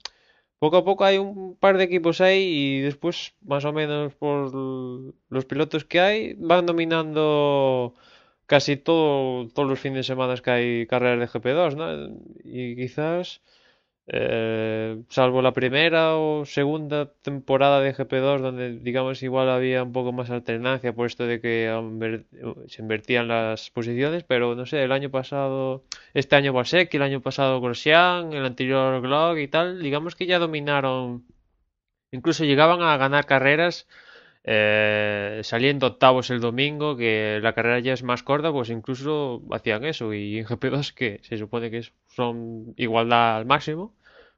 [0.58, 4.52] poco a poco hay un par de equipos ahí y después, más o menos por
[4.54, 7.94] los pilotos que hay, van dominando
[8.54, 11.86] casi todo, todos los fines de semana que hay carreras de GP2, ¿no?
[12.44, 13.40] Y quizás
[14.06, 20.12] eh, salvo la primera o segunda temporada de GP2 donde digamos igual había un poco
[20.12, 21.56] más alternancia por esto de que
[22.68, 27.22] se invertían las posiciones pero no sé el año pasado este año Basek el año
[27.22, 31.24] pasado Grosjean el anterior Glock y tal digamos que ya dominaron
[32.12, 33.88] incluso llegaban a ganar carreras
[34.44, 39.84] eh, saliendo octavos el domingo, que la carrera ya es más corta, pues incluso hacían
[39.84, 40.12] eso.
[40.14, 43.94] Y en GP2, que se supone que son igualdad al máximo,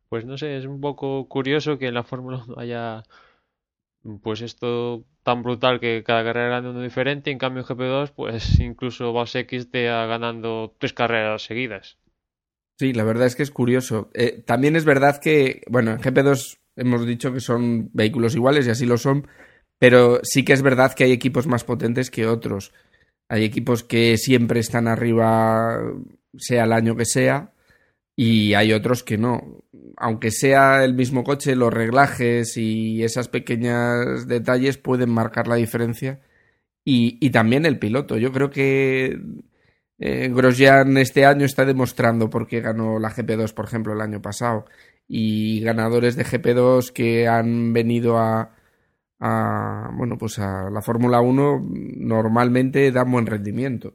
[0.09, 3.03] pues no sé, es un poco curioso que en la Fórmula 1 haya
[4.23, 7.31] pues esto tan brutal que cada carrera gane uno diferente.
[7.31, 11.99] En cambio en GP2, pues incluso Vos X ganando tres carreras seguidas.
[12.79, 14.11] Sí, la verdad es que es curioso.
[14.15, 18.71] Eh, también es verdad que, bueno, en GP2 hemos dicho que son vehículos iguales y
[18.71, 19.27] así lo son,
[19.79, 22.73] pero sí que es verdad que hay equipos más potentes que otros.
[23.29, 25.81] Hay equipos que siempre están arriba,
[26.37, 27.53] sea el año que sea,
[28.17, 29.65] y hay otros que no.
[29.99, 36.21] Aunque sea el mismo coche, los reglajes y esas pequeños detalles pueden marcar la diferencia.
[36.85, 38.17] Y, y también el piloto.
[38.17, 39.19] Yo creo que
[39.99, 44.23] eh, Grosjean este año está demostrando por qué ganó la GP2, por ejemplo, el año
[44.23, 44.67] pasado.
[45.09, 48.56] Y ganadores de GP2 que han venido a,
[49.21, 51.67] a bueno, pues a la Fórmula 1
[51.99, 53.95] normalmente da buen rendimiento.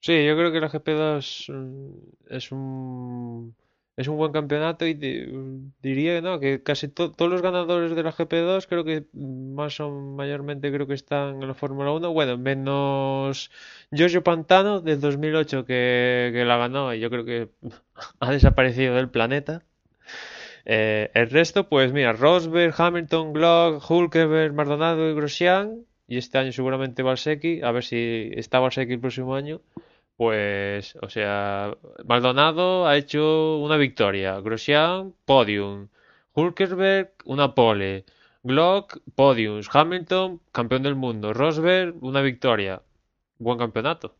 [0.00, 3.54] Sí, yo creo que la GP2 mm, es un
[3.96, 8.84] es un buen campeonato y diría que casi todos los ganadores de la GP2 creo
[8.84, 12.12] que más o mayormente creo que están en la Fórmula 1.
[12.12, 13.50] Bueno, menos
[13.90, 17.50] Giorgio Pantano del 2008 que, que la ganó y yo creo que
[18.20, 19.62] ha desaparecido del planeta.
[20.64, 25.84] Eh, el resto, pues mira, Rosberg, Hamilton, Glock, Hulkenberg, Maldonado y Grosjean.
[26.06, 29.60] Y este año seguramente Valsecki, a ver si está Valsecki el próximo año.
[30.16, 35.88] Pues, o sea, Maldonado ha hecho una victoria, Grosjean, podium,
[36.34, 38.04] Hulkenberg, una pole,
[38.42, 42.82] Glock, podiums, Hamilton, campeón del mundo, Rosberg, una victoria.
[43.38, 44.14] Buen campeonato.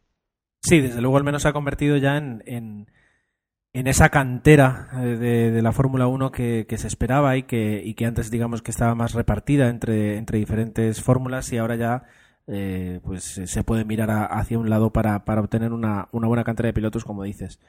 [0.60, 2.86] Sí, desde luego al menos se ha convertido ya en en
[3.72, 8.70] esa cantera eh, de, la Fórmula 1 que, se esperaba y que, antes digamos que
[8.70, 12.04] estaba más repartida entre, diferentes fórmulas y ahora ya
[12.46, 16.74] eh, pues se puede mirar hacia un lado para, obtener una, una, buena cantera de
[16.74, 17.60] pilotos como dices.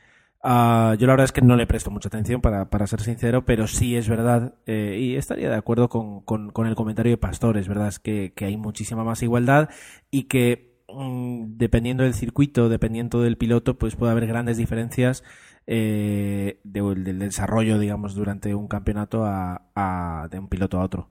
[0.44, 3.46] Uh, yo la verdad es que no le presto mucha atención para, para ser sincero,
[3.46, 7.70] pero sí es verdad eh, y estaría de acuerdo con, el comentario de Pastor, es
[7.70, 9.70] verdad es que, que hay muchísima más igualdad
[10.12, 15.24] y que mm, dependiendo del circuito, dependiendo del piloto, pues puede haber grandes diferencias
[15.68, 21.10] eh, del desarrollo, digamos, durante un campeonato a, de un piloto a otro.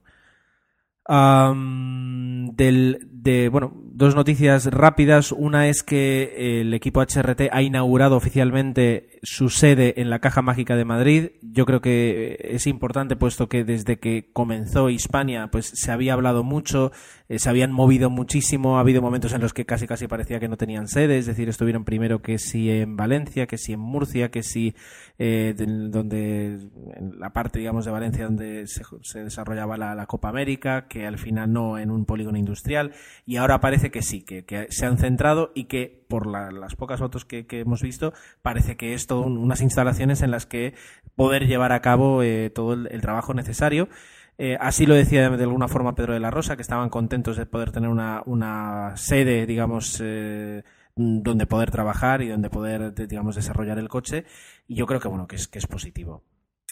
[2.55, 5.31] del, de, bueno, dos noticias rápidas.
[5.31, 10.75] Una es que el equipo HRT ha inaugurado oficialmente su sede en la Caja Mágica
[10.75, 11.31] de Madrid.
[11.41, 16.43] Yo creo que es importante puesto que desde que comenzó Hispania pues se había hablado
[16.43, 16.91] mucho
[17.33, 20.49] eh, se habían movido muchísimo, ha habido momentos en los que casi casi parecía que
[20.49, 24.29] no tenían sede, es decir, estuvieron primero que sí en Valencia, que sí en Murcia,
[24.29, 24.75] que sí
[25.17, 26.59] eh, donde
[26.95, 31.53] en la parte digamos de Valencia donde se, desarrollaba la, Copa América, que al final
[31.53, 32.91] no en un polígono industrial
[33.25, 37.25] y ahora parece que sí, que, se han centrado y que por las pocas fotos
[37.25, 40.73] que, hemos visto parece que es unas instalaciones en las que
[41.15, 43.89] poder llevar a cabo eh, todo el trabajo necesario.
[44.37, 47.45] Eh, así lo decía de alguna forma Pedro de la Rosa, que estaban contentos de
[47.45, 50.63] poder tener una, una sede, digamos, eh,
[50.95, 54.25] donde poder trabajar y donde poder, digamos, desarrollar el coche.
[54.67, 56.23] Y yo creo que, bueno, que es, que es positivo.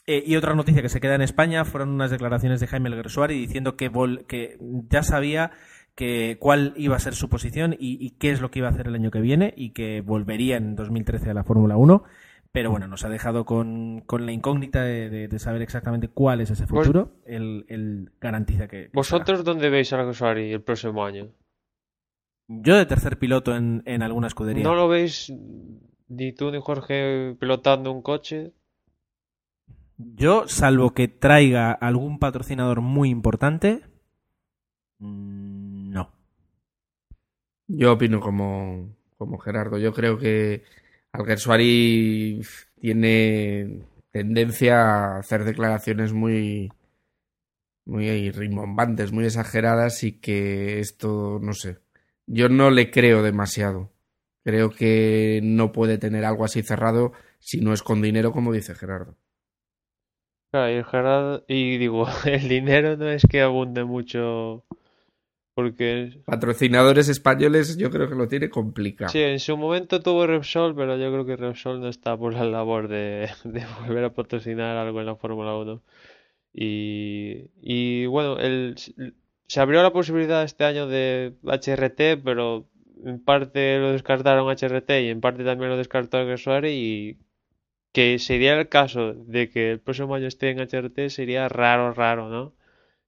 [0.08, 3.78] Y otra noticia que se queda en España fueron unas declaraciones de Jaime Alguersuari diciendo
[3.78, 3.92] que,
[4.28, 4.58] que
[4.90, 5.52] ya sabía
[5.94, 8.72] que cuál iba a ser su posición y, y, qué es lo que iba a
[8.72, 12.04] hacer el año que viene y que volvería en 2013 a la Fórmula 1
[12.52, 17.14] pero bueno, nos ha dejado con, la incógnita de, saber exactamente cuál es ese futuro.
[17.26, 18.90] él, garantiza que.
[18.94, 21.30] ¿Vosotros dónde veis a Rosari el próximo año?
[22.48, 24.64] Yo de tercer piloto en, en alguna escudería.
[24.64, 25.32] ¿No lo veis
[26.10, 28.52] ni tú ni Jorge pilotando un coche?
[29.98, 33.82] Yo, salvo que traiga algún patrocinador muy importante,
[35.00, 36.12] mm, no.
[37.68, 39.78] Yo opino como, como Gerardo.
[39.78, 40.64] Yo creo que
[41.14, 42.42] Alguersuari
[42.80, 46.72] tiene tendencia a hacer declaraciones muy
[47.86, 51.80] muy rimbombantes, muy exageradas y que esto, no sé,
[52.28, 53.92] yo no le creo demasiado.
[54.44, 58.76] Creo que no puede tener algo así cerrado si no es con dinero, como dice
[58.76, 59.16] Gerardo.
[60.52, 64.66] Claro, y, Gerardo, y digo, el dinero no es que abunde mucho
[65.54, 66.22] porque...
[66.26, 69.12] Patrocinadores españoles yo creo que lo tiene complicado.
[69.12, 72.46] Sí, en su momento tuvo Repsol, pero yo creo que Repsol no está por la
[72.46, 73.30] labor de,
[73.88, 75.82] volver a patrocinar algo en la Fórmula 1.
[76.54, 78.76] Y, y bueno, el,
[79.48, 82.70] se abrió la posibilidad este año de HRT, pero
[83.04, 87.18] en parte lo descartaron HRT y en parte también lo descartó Agresuari y
[87.92, 92.30] que sería el caso de que el próximo año esté en HRT sería raro, raro,
[92.30, 92.54] ¿no?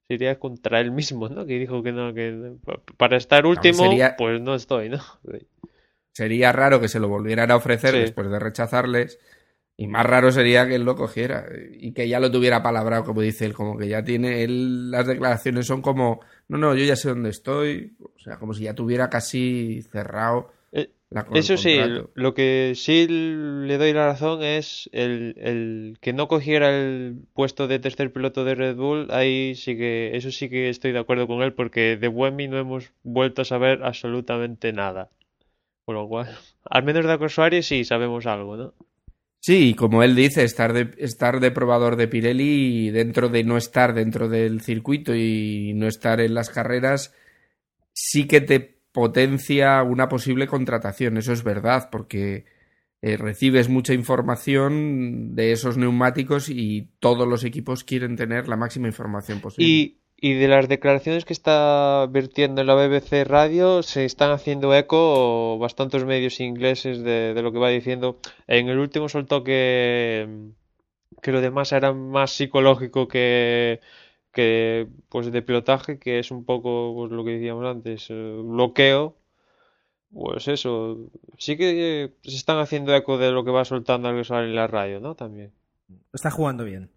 [0.08, 1.46] Sería contra él mismo, ¿no?
[1.46, 2.56] Que dijo que no, que
[2.96, 5.00] para estar último, pues no estoy, ¿no?
[6.12, 9.18] Sería raro que se lo volvieran a ofrecer después de rechazarles.
[9.76, 13.22] Y más raro sería que él lo cogiera y que ya lo tuviera palabrado, como
[13.22, 16.94] dice él, como que ya tiene, él, las declaraciones son como, no, no, yo ya
[16.94, 20.52] sé dónde estoy, o sea, como si ya tuviera casi cerrado
[21.34, 21.78] eso sí,
[22.14, 27.78] lo que sí le doy la razón es el, que no cogiera el puesto de
[27.78, 31.42] tercer piloto de Red Bull, ahí sí que, eso sí que estoy de acuerdo con
[31.42, 35.10] él, porque de Wemmy no hemos vuelto a saber absolutamente nada.
[35.84, 36.28] Por lo cual,
[36.64, 38.74] al menos de Acosuari sí sabemos algo, ¿no?
[39.40, 43.92] Sí, como él dice, estar de, estar de probador de Pirelli dentro de no estar
[43.92, 47.12] dentro del circuito y no estar en las carreras,
[47.92, 51.16] sí que te potencia una posible contratación.
[51.18, 52.44] Eso es verdad, porque
[53.02, 58.86] eh, recibes mucha información de esos neumáticos y todos los equipos quieren tener la máxima
[58.86, 59.68] información posible.
[59.68, 64.72] Y, y de las declaraciones que está vertiendo en la BBC Radio, se están haciendo
[64.72, 68.20] eco bastantes medios ingleses de, de lo que va diciendo.
[68.46, 70.52] En el último soltó que,
[71.20, 73.80] que lo demás era más psicológico que
[74.34, 79.16] que pues de pilotaje que es un poco pues, lo que decíamos antes eh, bloqueo
[80.12, 84.54] pues eso sí que se están haciendo eco de lo que va soltando sale en
[84.54, 85.52] la radio no también
[86.12, 86.90] está jugando bien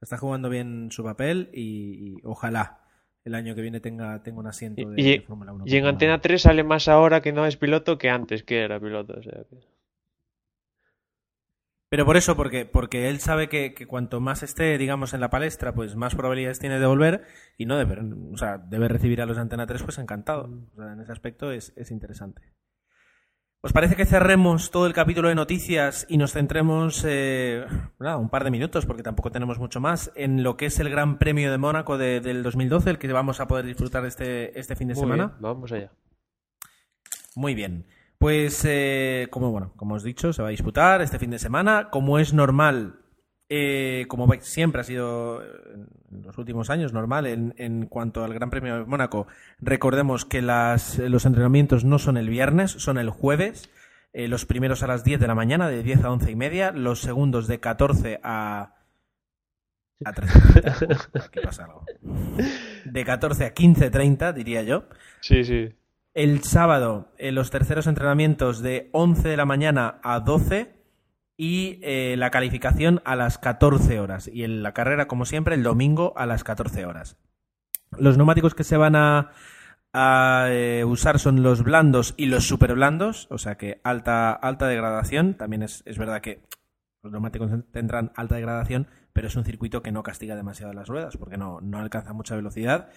[0.00, 2.80] está jugando bien su papel y, ojalá
[3.24, 5.64] el año que viene tenga, tenga un asiento de, Fórmula 1.
[5.66, 8.80] Y en Antena 3 sale más ahora que no es piloto que antes que era
[8.80, 9.18] piloto.
[9.18, 9.58] O sea que...
[11.90, 15.74] Pero por eso, porque, porque él sabe que, cuanto más esté, digamos, en la palestra,
[15.74, 17.24] pues más probabilidades tiene de volver
[17.58, 18.00] y no debe,
[18.32, 20.48] o sea, debe recibir a los de Antena 3, pues encantado.
[20.76, 22.42] O sea, en ese aspecto es, es interesante.
[23.60, 27.66] ¿Os parece que cerremos todo el capítulo de noticias y nos centremos eh,
[27.98, 31.18] un par de minutos, porque tampoco tenemos mucho más, en lo que es el Gran
[31.18, 34.94] Premio de Mónaco del 2012, el que vamos a poder disfrutar este, este fin de
[34.94, 35.36] semana?
[35.40, 35.90] vamos allá.
[37.34, 37.84] Muy bien.
[38.20, 41.38] Pues, eh, como bueno, como os he dicho, se va a disputar este fin de
[41.38, 41.88] semana.
[41.88, 43.00] Como es normal,
[43.48, 48.76] eh, como siempre ha sido en los últimos años normal en, cuanto al Gran Premio
[48.76, 49.26] de Mónaco,
[49.58, 53.70] recordemos que las, los entrenamientos no son el viernes, son el jueves.
[54.12, 56.72] Eh, los primeros a las 10 de la mañana, de 10 a 11 y media.
[56.72, 58.74] Los segundos de 14 a.
[60.04, 60.40] A 13.
[61.32, 61.86] ¿Qué pasa algo?
[62.84, 64.84] De 14 a 15.30, diría yo.
[65.20, 65.74] Sí, sí.
[66.12, 70.74] El sábado, en los terceros entrenamientos de 11 de la mañana a 12
[71.36, 74.28] y eh, la calificación a las 14 horas.
[74.28, 77.16] Y en la carrera, como siempre, el domingo a las 14 horas.
[77.96, 79.30] Los neumáticos que se van a,
[79.92, 84.66] a eh, usar son los blandos y los super blandos, o sea que alta, alta
[84.66, 85.34] degradación.
[85.34, 86.42] También es, es verdad que
[87.02, 91.16] los neumáticos tendrán alta degradación, pero es un circuito que no castiga demasiado las ruedas
[91.16, 92.88] porque no, no alcanza mucha velocidad.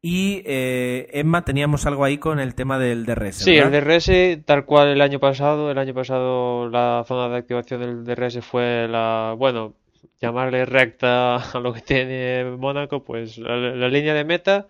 [0.00, 3.36] Y eh, Emma, teníamos algo ahí con el tema del DRS.
[3.36, 3.74] Sí, ¿verdad?
[3.74, 5.72] el DRS, tal cual el año pasado.
[5.72, 9.74] El año pasado la zona de activación del DRS fue la, bueno,
[10.20, 14.68] llamarle recta a lo que tiene Mónaco, pues la, la línea de meta.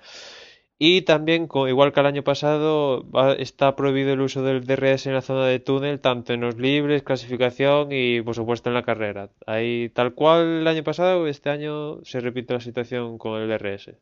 [0.81, 3.05] Y también, igual que el año pasado,
[3.39, 7.03] está prohibido el uso del DRS en la zona de túnel, tanto en los libres,
[7.03, 9.31] clasificación y, por supuesto, en la carrera.
[9.47, 13.99] Ahí, tal cual el año pasado, este año se repite la situación con el DRS.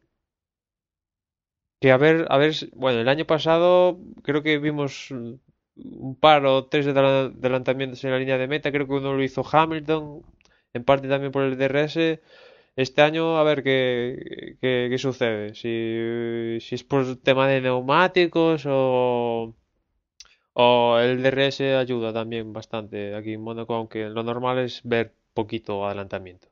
[1.81, 6.67] Que a ver, a ver, bueno, el año pasado creo que vimos un par o
[6.73, 10.23] tres adela- adelantamientos en la línea de meta, creo que uno lo hizo Hamilton,
[10.75, 12.21] en parte también por el DRS.
[12.77, 18.65] Este año a ver qué, qué, qué sucede, si, si es por tema de neumáticos
[18.67, 19.55] o,
[20.53, 25.87] o el DRS ayuda también bastante aquí en Mónaco, aunque lo normal es ver poquito
[25.87, 26.49] adelantamiento.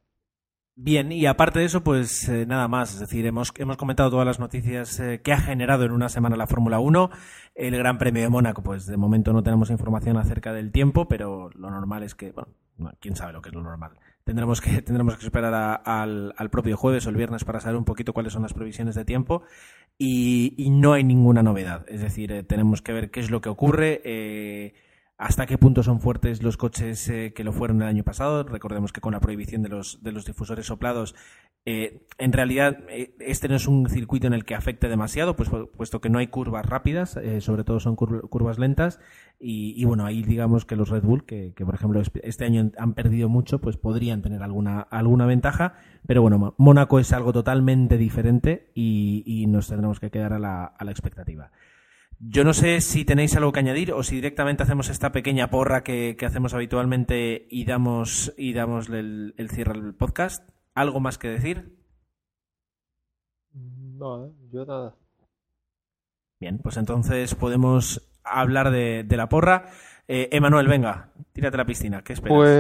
[0.77, 2.95] Bien, y aparte de eso, pues eh, nada más.
[2.95, 6.37] Es decir, hemos, hemos comentado todas las noticias eh, que ha generado en una semana
[6.37, 7.11] la Fórmula 1.
[7.55, 11.51] El Gran Premio de Mónaco, pues de momento no tenemos información acerca del tiempo, pero
[11.51, 13.93] lo normal es que, bueno, no, quién sabe lo que es lo normal.
[14.25, 17.77] Tendremos que, tendremos que esperar a- al, al propio jueves o el viernes para saber
[17.77, 19.43] un poquito cuáles son las previsiones de tiempo.
[19.99, 21.85] Y, y no hay ninguna novedad.
[21.89, 24.01] Es decir, eh, tenemos que ver qué es lo que ocurre.
[24.05, 24.75] eh,
[25.17, 28.43] hasta qué punto son fuertes los coches eh, que lo fueron el año pasado.
[28.43, 31.15] Recordemos que con la prohibición de los, de los difusores soplados,
[31.67, 35.51] eh, en realidad eh, este no es un circuito en el que afecte demasiado, pues,
[35.51, 38.99] pu- puesto que no hay curvas rápidas, eh, sobre todo son cur- curvas lentas.
[39.39, 42.95] Y, bueno, ahí digamos que los Red Bull, que, por ejemplo es- este año han
[42.95, 45.75] perdido mucho, pues podrían tener alguna, alguna ventaja.
[46.07, 51.51] Pero bueno, Mónaco es algo totalmente diferente y, nos tendremos que quedar a la expectativa.
[52.27, 55.85] Yo no sé si tenéis algo que añadir o si directamente hacemos esta pequeña porra
[55.85, 60.49] que, que hacemos habitualmente y damos y damos el, el cierre al podcast.
[60.75, 61.77] ¿Algo más que decir?
[63.53, 64.97] No, yo nada.
[66.41, 69.67] Bien, pues entonces podemos hablar de, de la porra.
[70.09, 72.03] Eh, Emanuel, venga, tírate a la piscina.
[72.03, 72.37] ¿Qué esperas?
[72.37, 72.51] Pues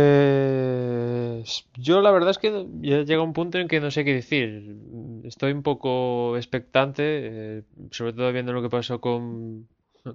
[1.77, 4.77] yo la verdad es que ya llega un punto en que no sé qué decir.
[5.25, 9.69] Estoy un poco expectante, eh, sobre todo viendo lo que pasó con,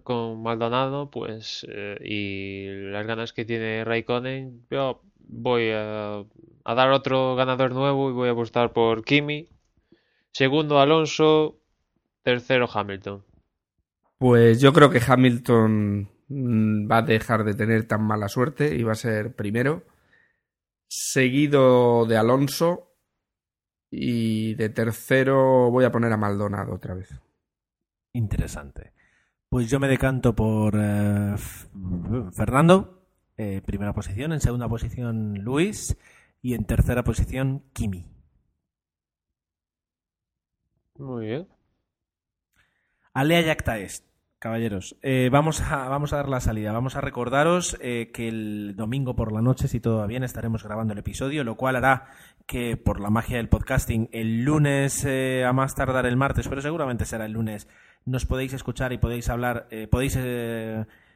[0.04, 4.66] con Maldonado, pues, eh, y las ganas que tiene Raikkonen.
[4.70, 6.24] Yo voy a,
[6.64, 9.50] a dar otro ganador nuevo y voy a apostar por Kimi.
[10.32, 11.60] Segundo Alonso,
[12.24, 13.24] tercero Hamilton.
[14.20, 18.84] Pues yo creo que Hamilton mm, va a dejar de tener tan mala suerte y
[18.84, 19.84] va a ser primero,
[20.90, 22.96] seguido de Alonso
[23.92, 27.10] y de tercero voy a poner a Maldonado otra vez.
[28.12, 28.92] Interesante.
[29.48, 31.36] Pues yo me decanto por eh,
[32.34, 34.34] Fernando, eh, primera posición.
[34.34, 35.98] En segunda posición, Luis.
[36.42, 38.06] Y en tercera posición, Kimi.
[40.98, 41.48] Muy bien.
[43.14, 44.06] Alea Yacta est,
[44.40, 44.96] caballeros.
[45.02, 46.72] Eh, vamos, a, vamos a dar la salida.
[46.72, 50.64] Vamos a recordaros eh, que el domingo por la noche, si todo va bien, estaremos
[50.64, 52.08] grabando el episodio, lo cual hará
[52.48, 56.62] que por la magia del podcasting, el lunes eh, a más tardar el martes, pero
[56.62, 57.68] seguramente será el lunes,
[58.06, 60.18] nos podéis escuchar y podéis hablar, podéis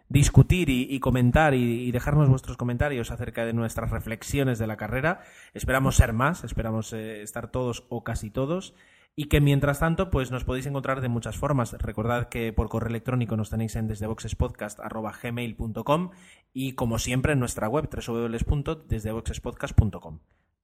[0.09, 5.21] discutir y, comentar y, dejarnos vuestros comentarios acerca de nuestras reflexiones de la carrera.
[5.55, 8.76] Esperamos ser más, esperamos estar todos o casi todos.
[9.16, 11.74] Y que mientras tanto, pues nos podéis encontrar de muchas formas.
[11.74, 16.09] Recordad que por correo electrónico nos tenéis en desdeboxespodcast.gmail.com
[16.51, 20.20] y como siempre en nuestra web www.desdeboxespodcast.com.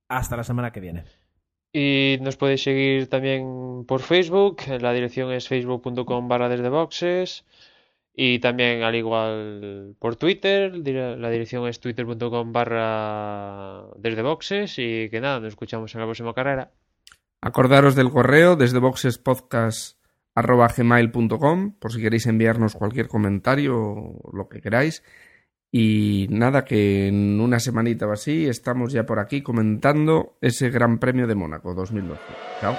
[0.08, 1.04] Hasta la semana que viene.
[1.72, 6.68] Y nos podéis seguir también por Facebook, la dirección es facebook.com barra desde
[8.16, 15.50] y también al igual por Twitter, la dirección es twitter.com barra y que nada, nos
[15.50, 16.72] escuchamos en la próxima carrera.
[17.42, 25.04] Acordaros del correo desde boxespodcast.gmail.com por si queréis enviarnos cualquier comentario o lo que queráis.
[25.72, 31.00] Y nada, que en una semanita o así estamos ya por aquí comentando ese Gran
[31.00, 32.22] Premio de Mónaco 2012.
[32.60, 32.76] Chao.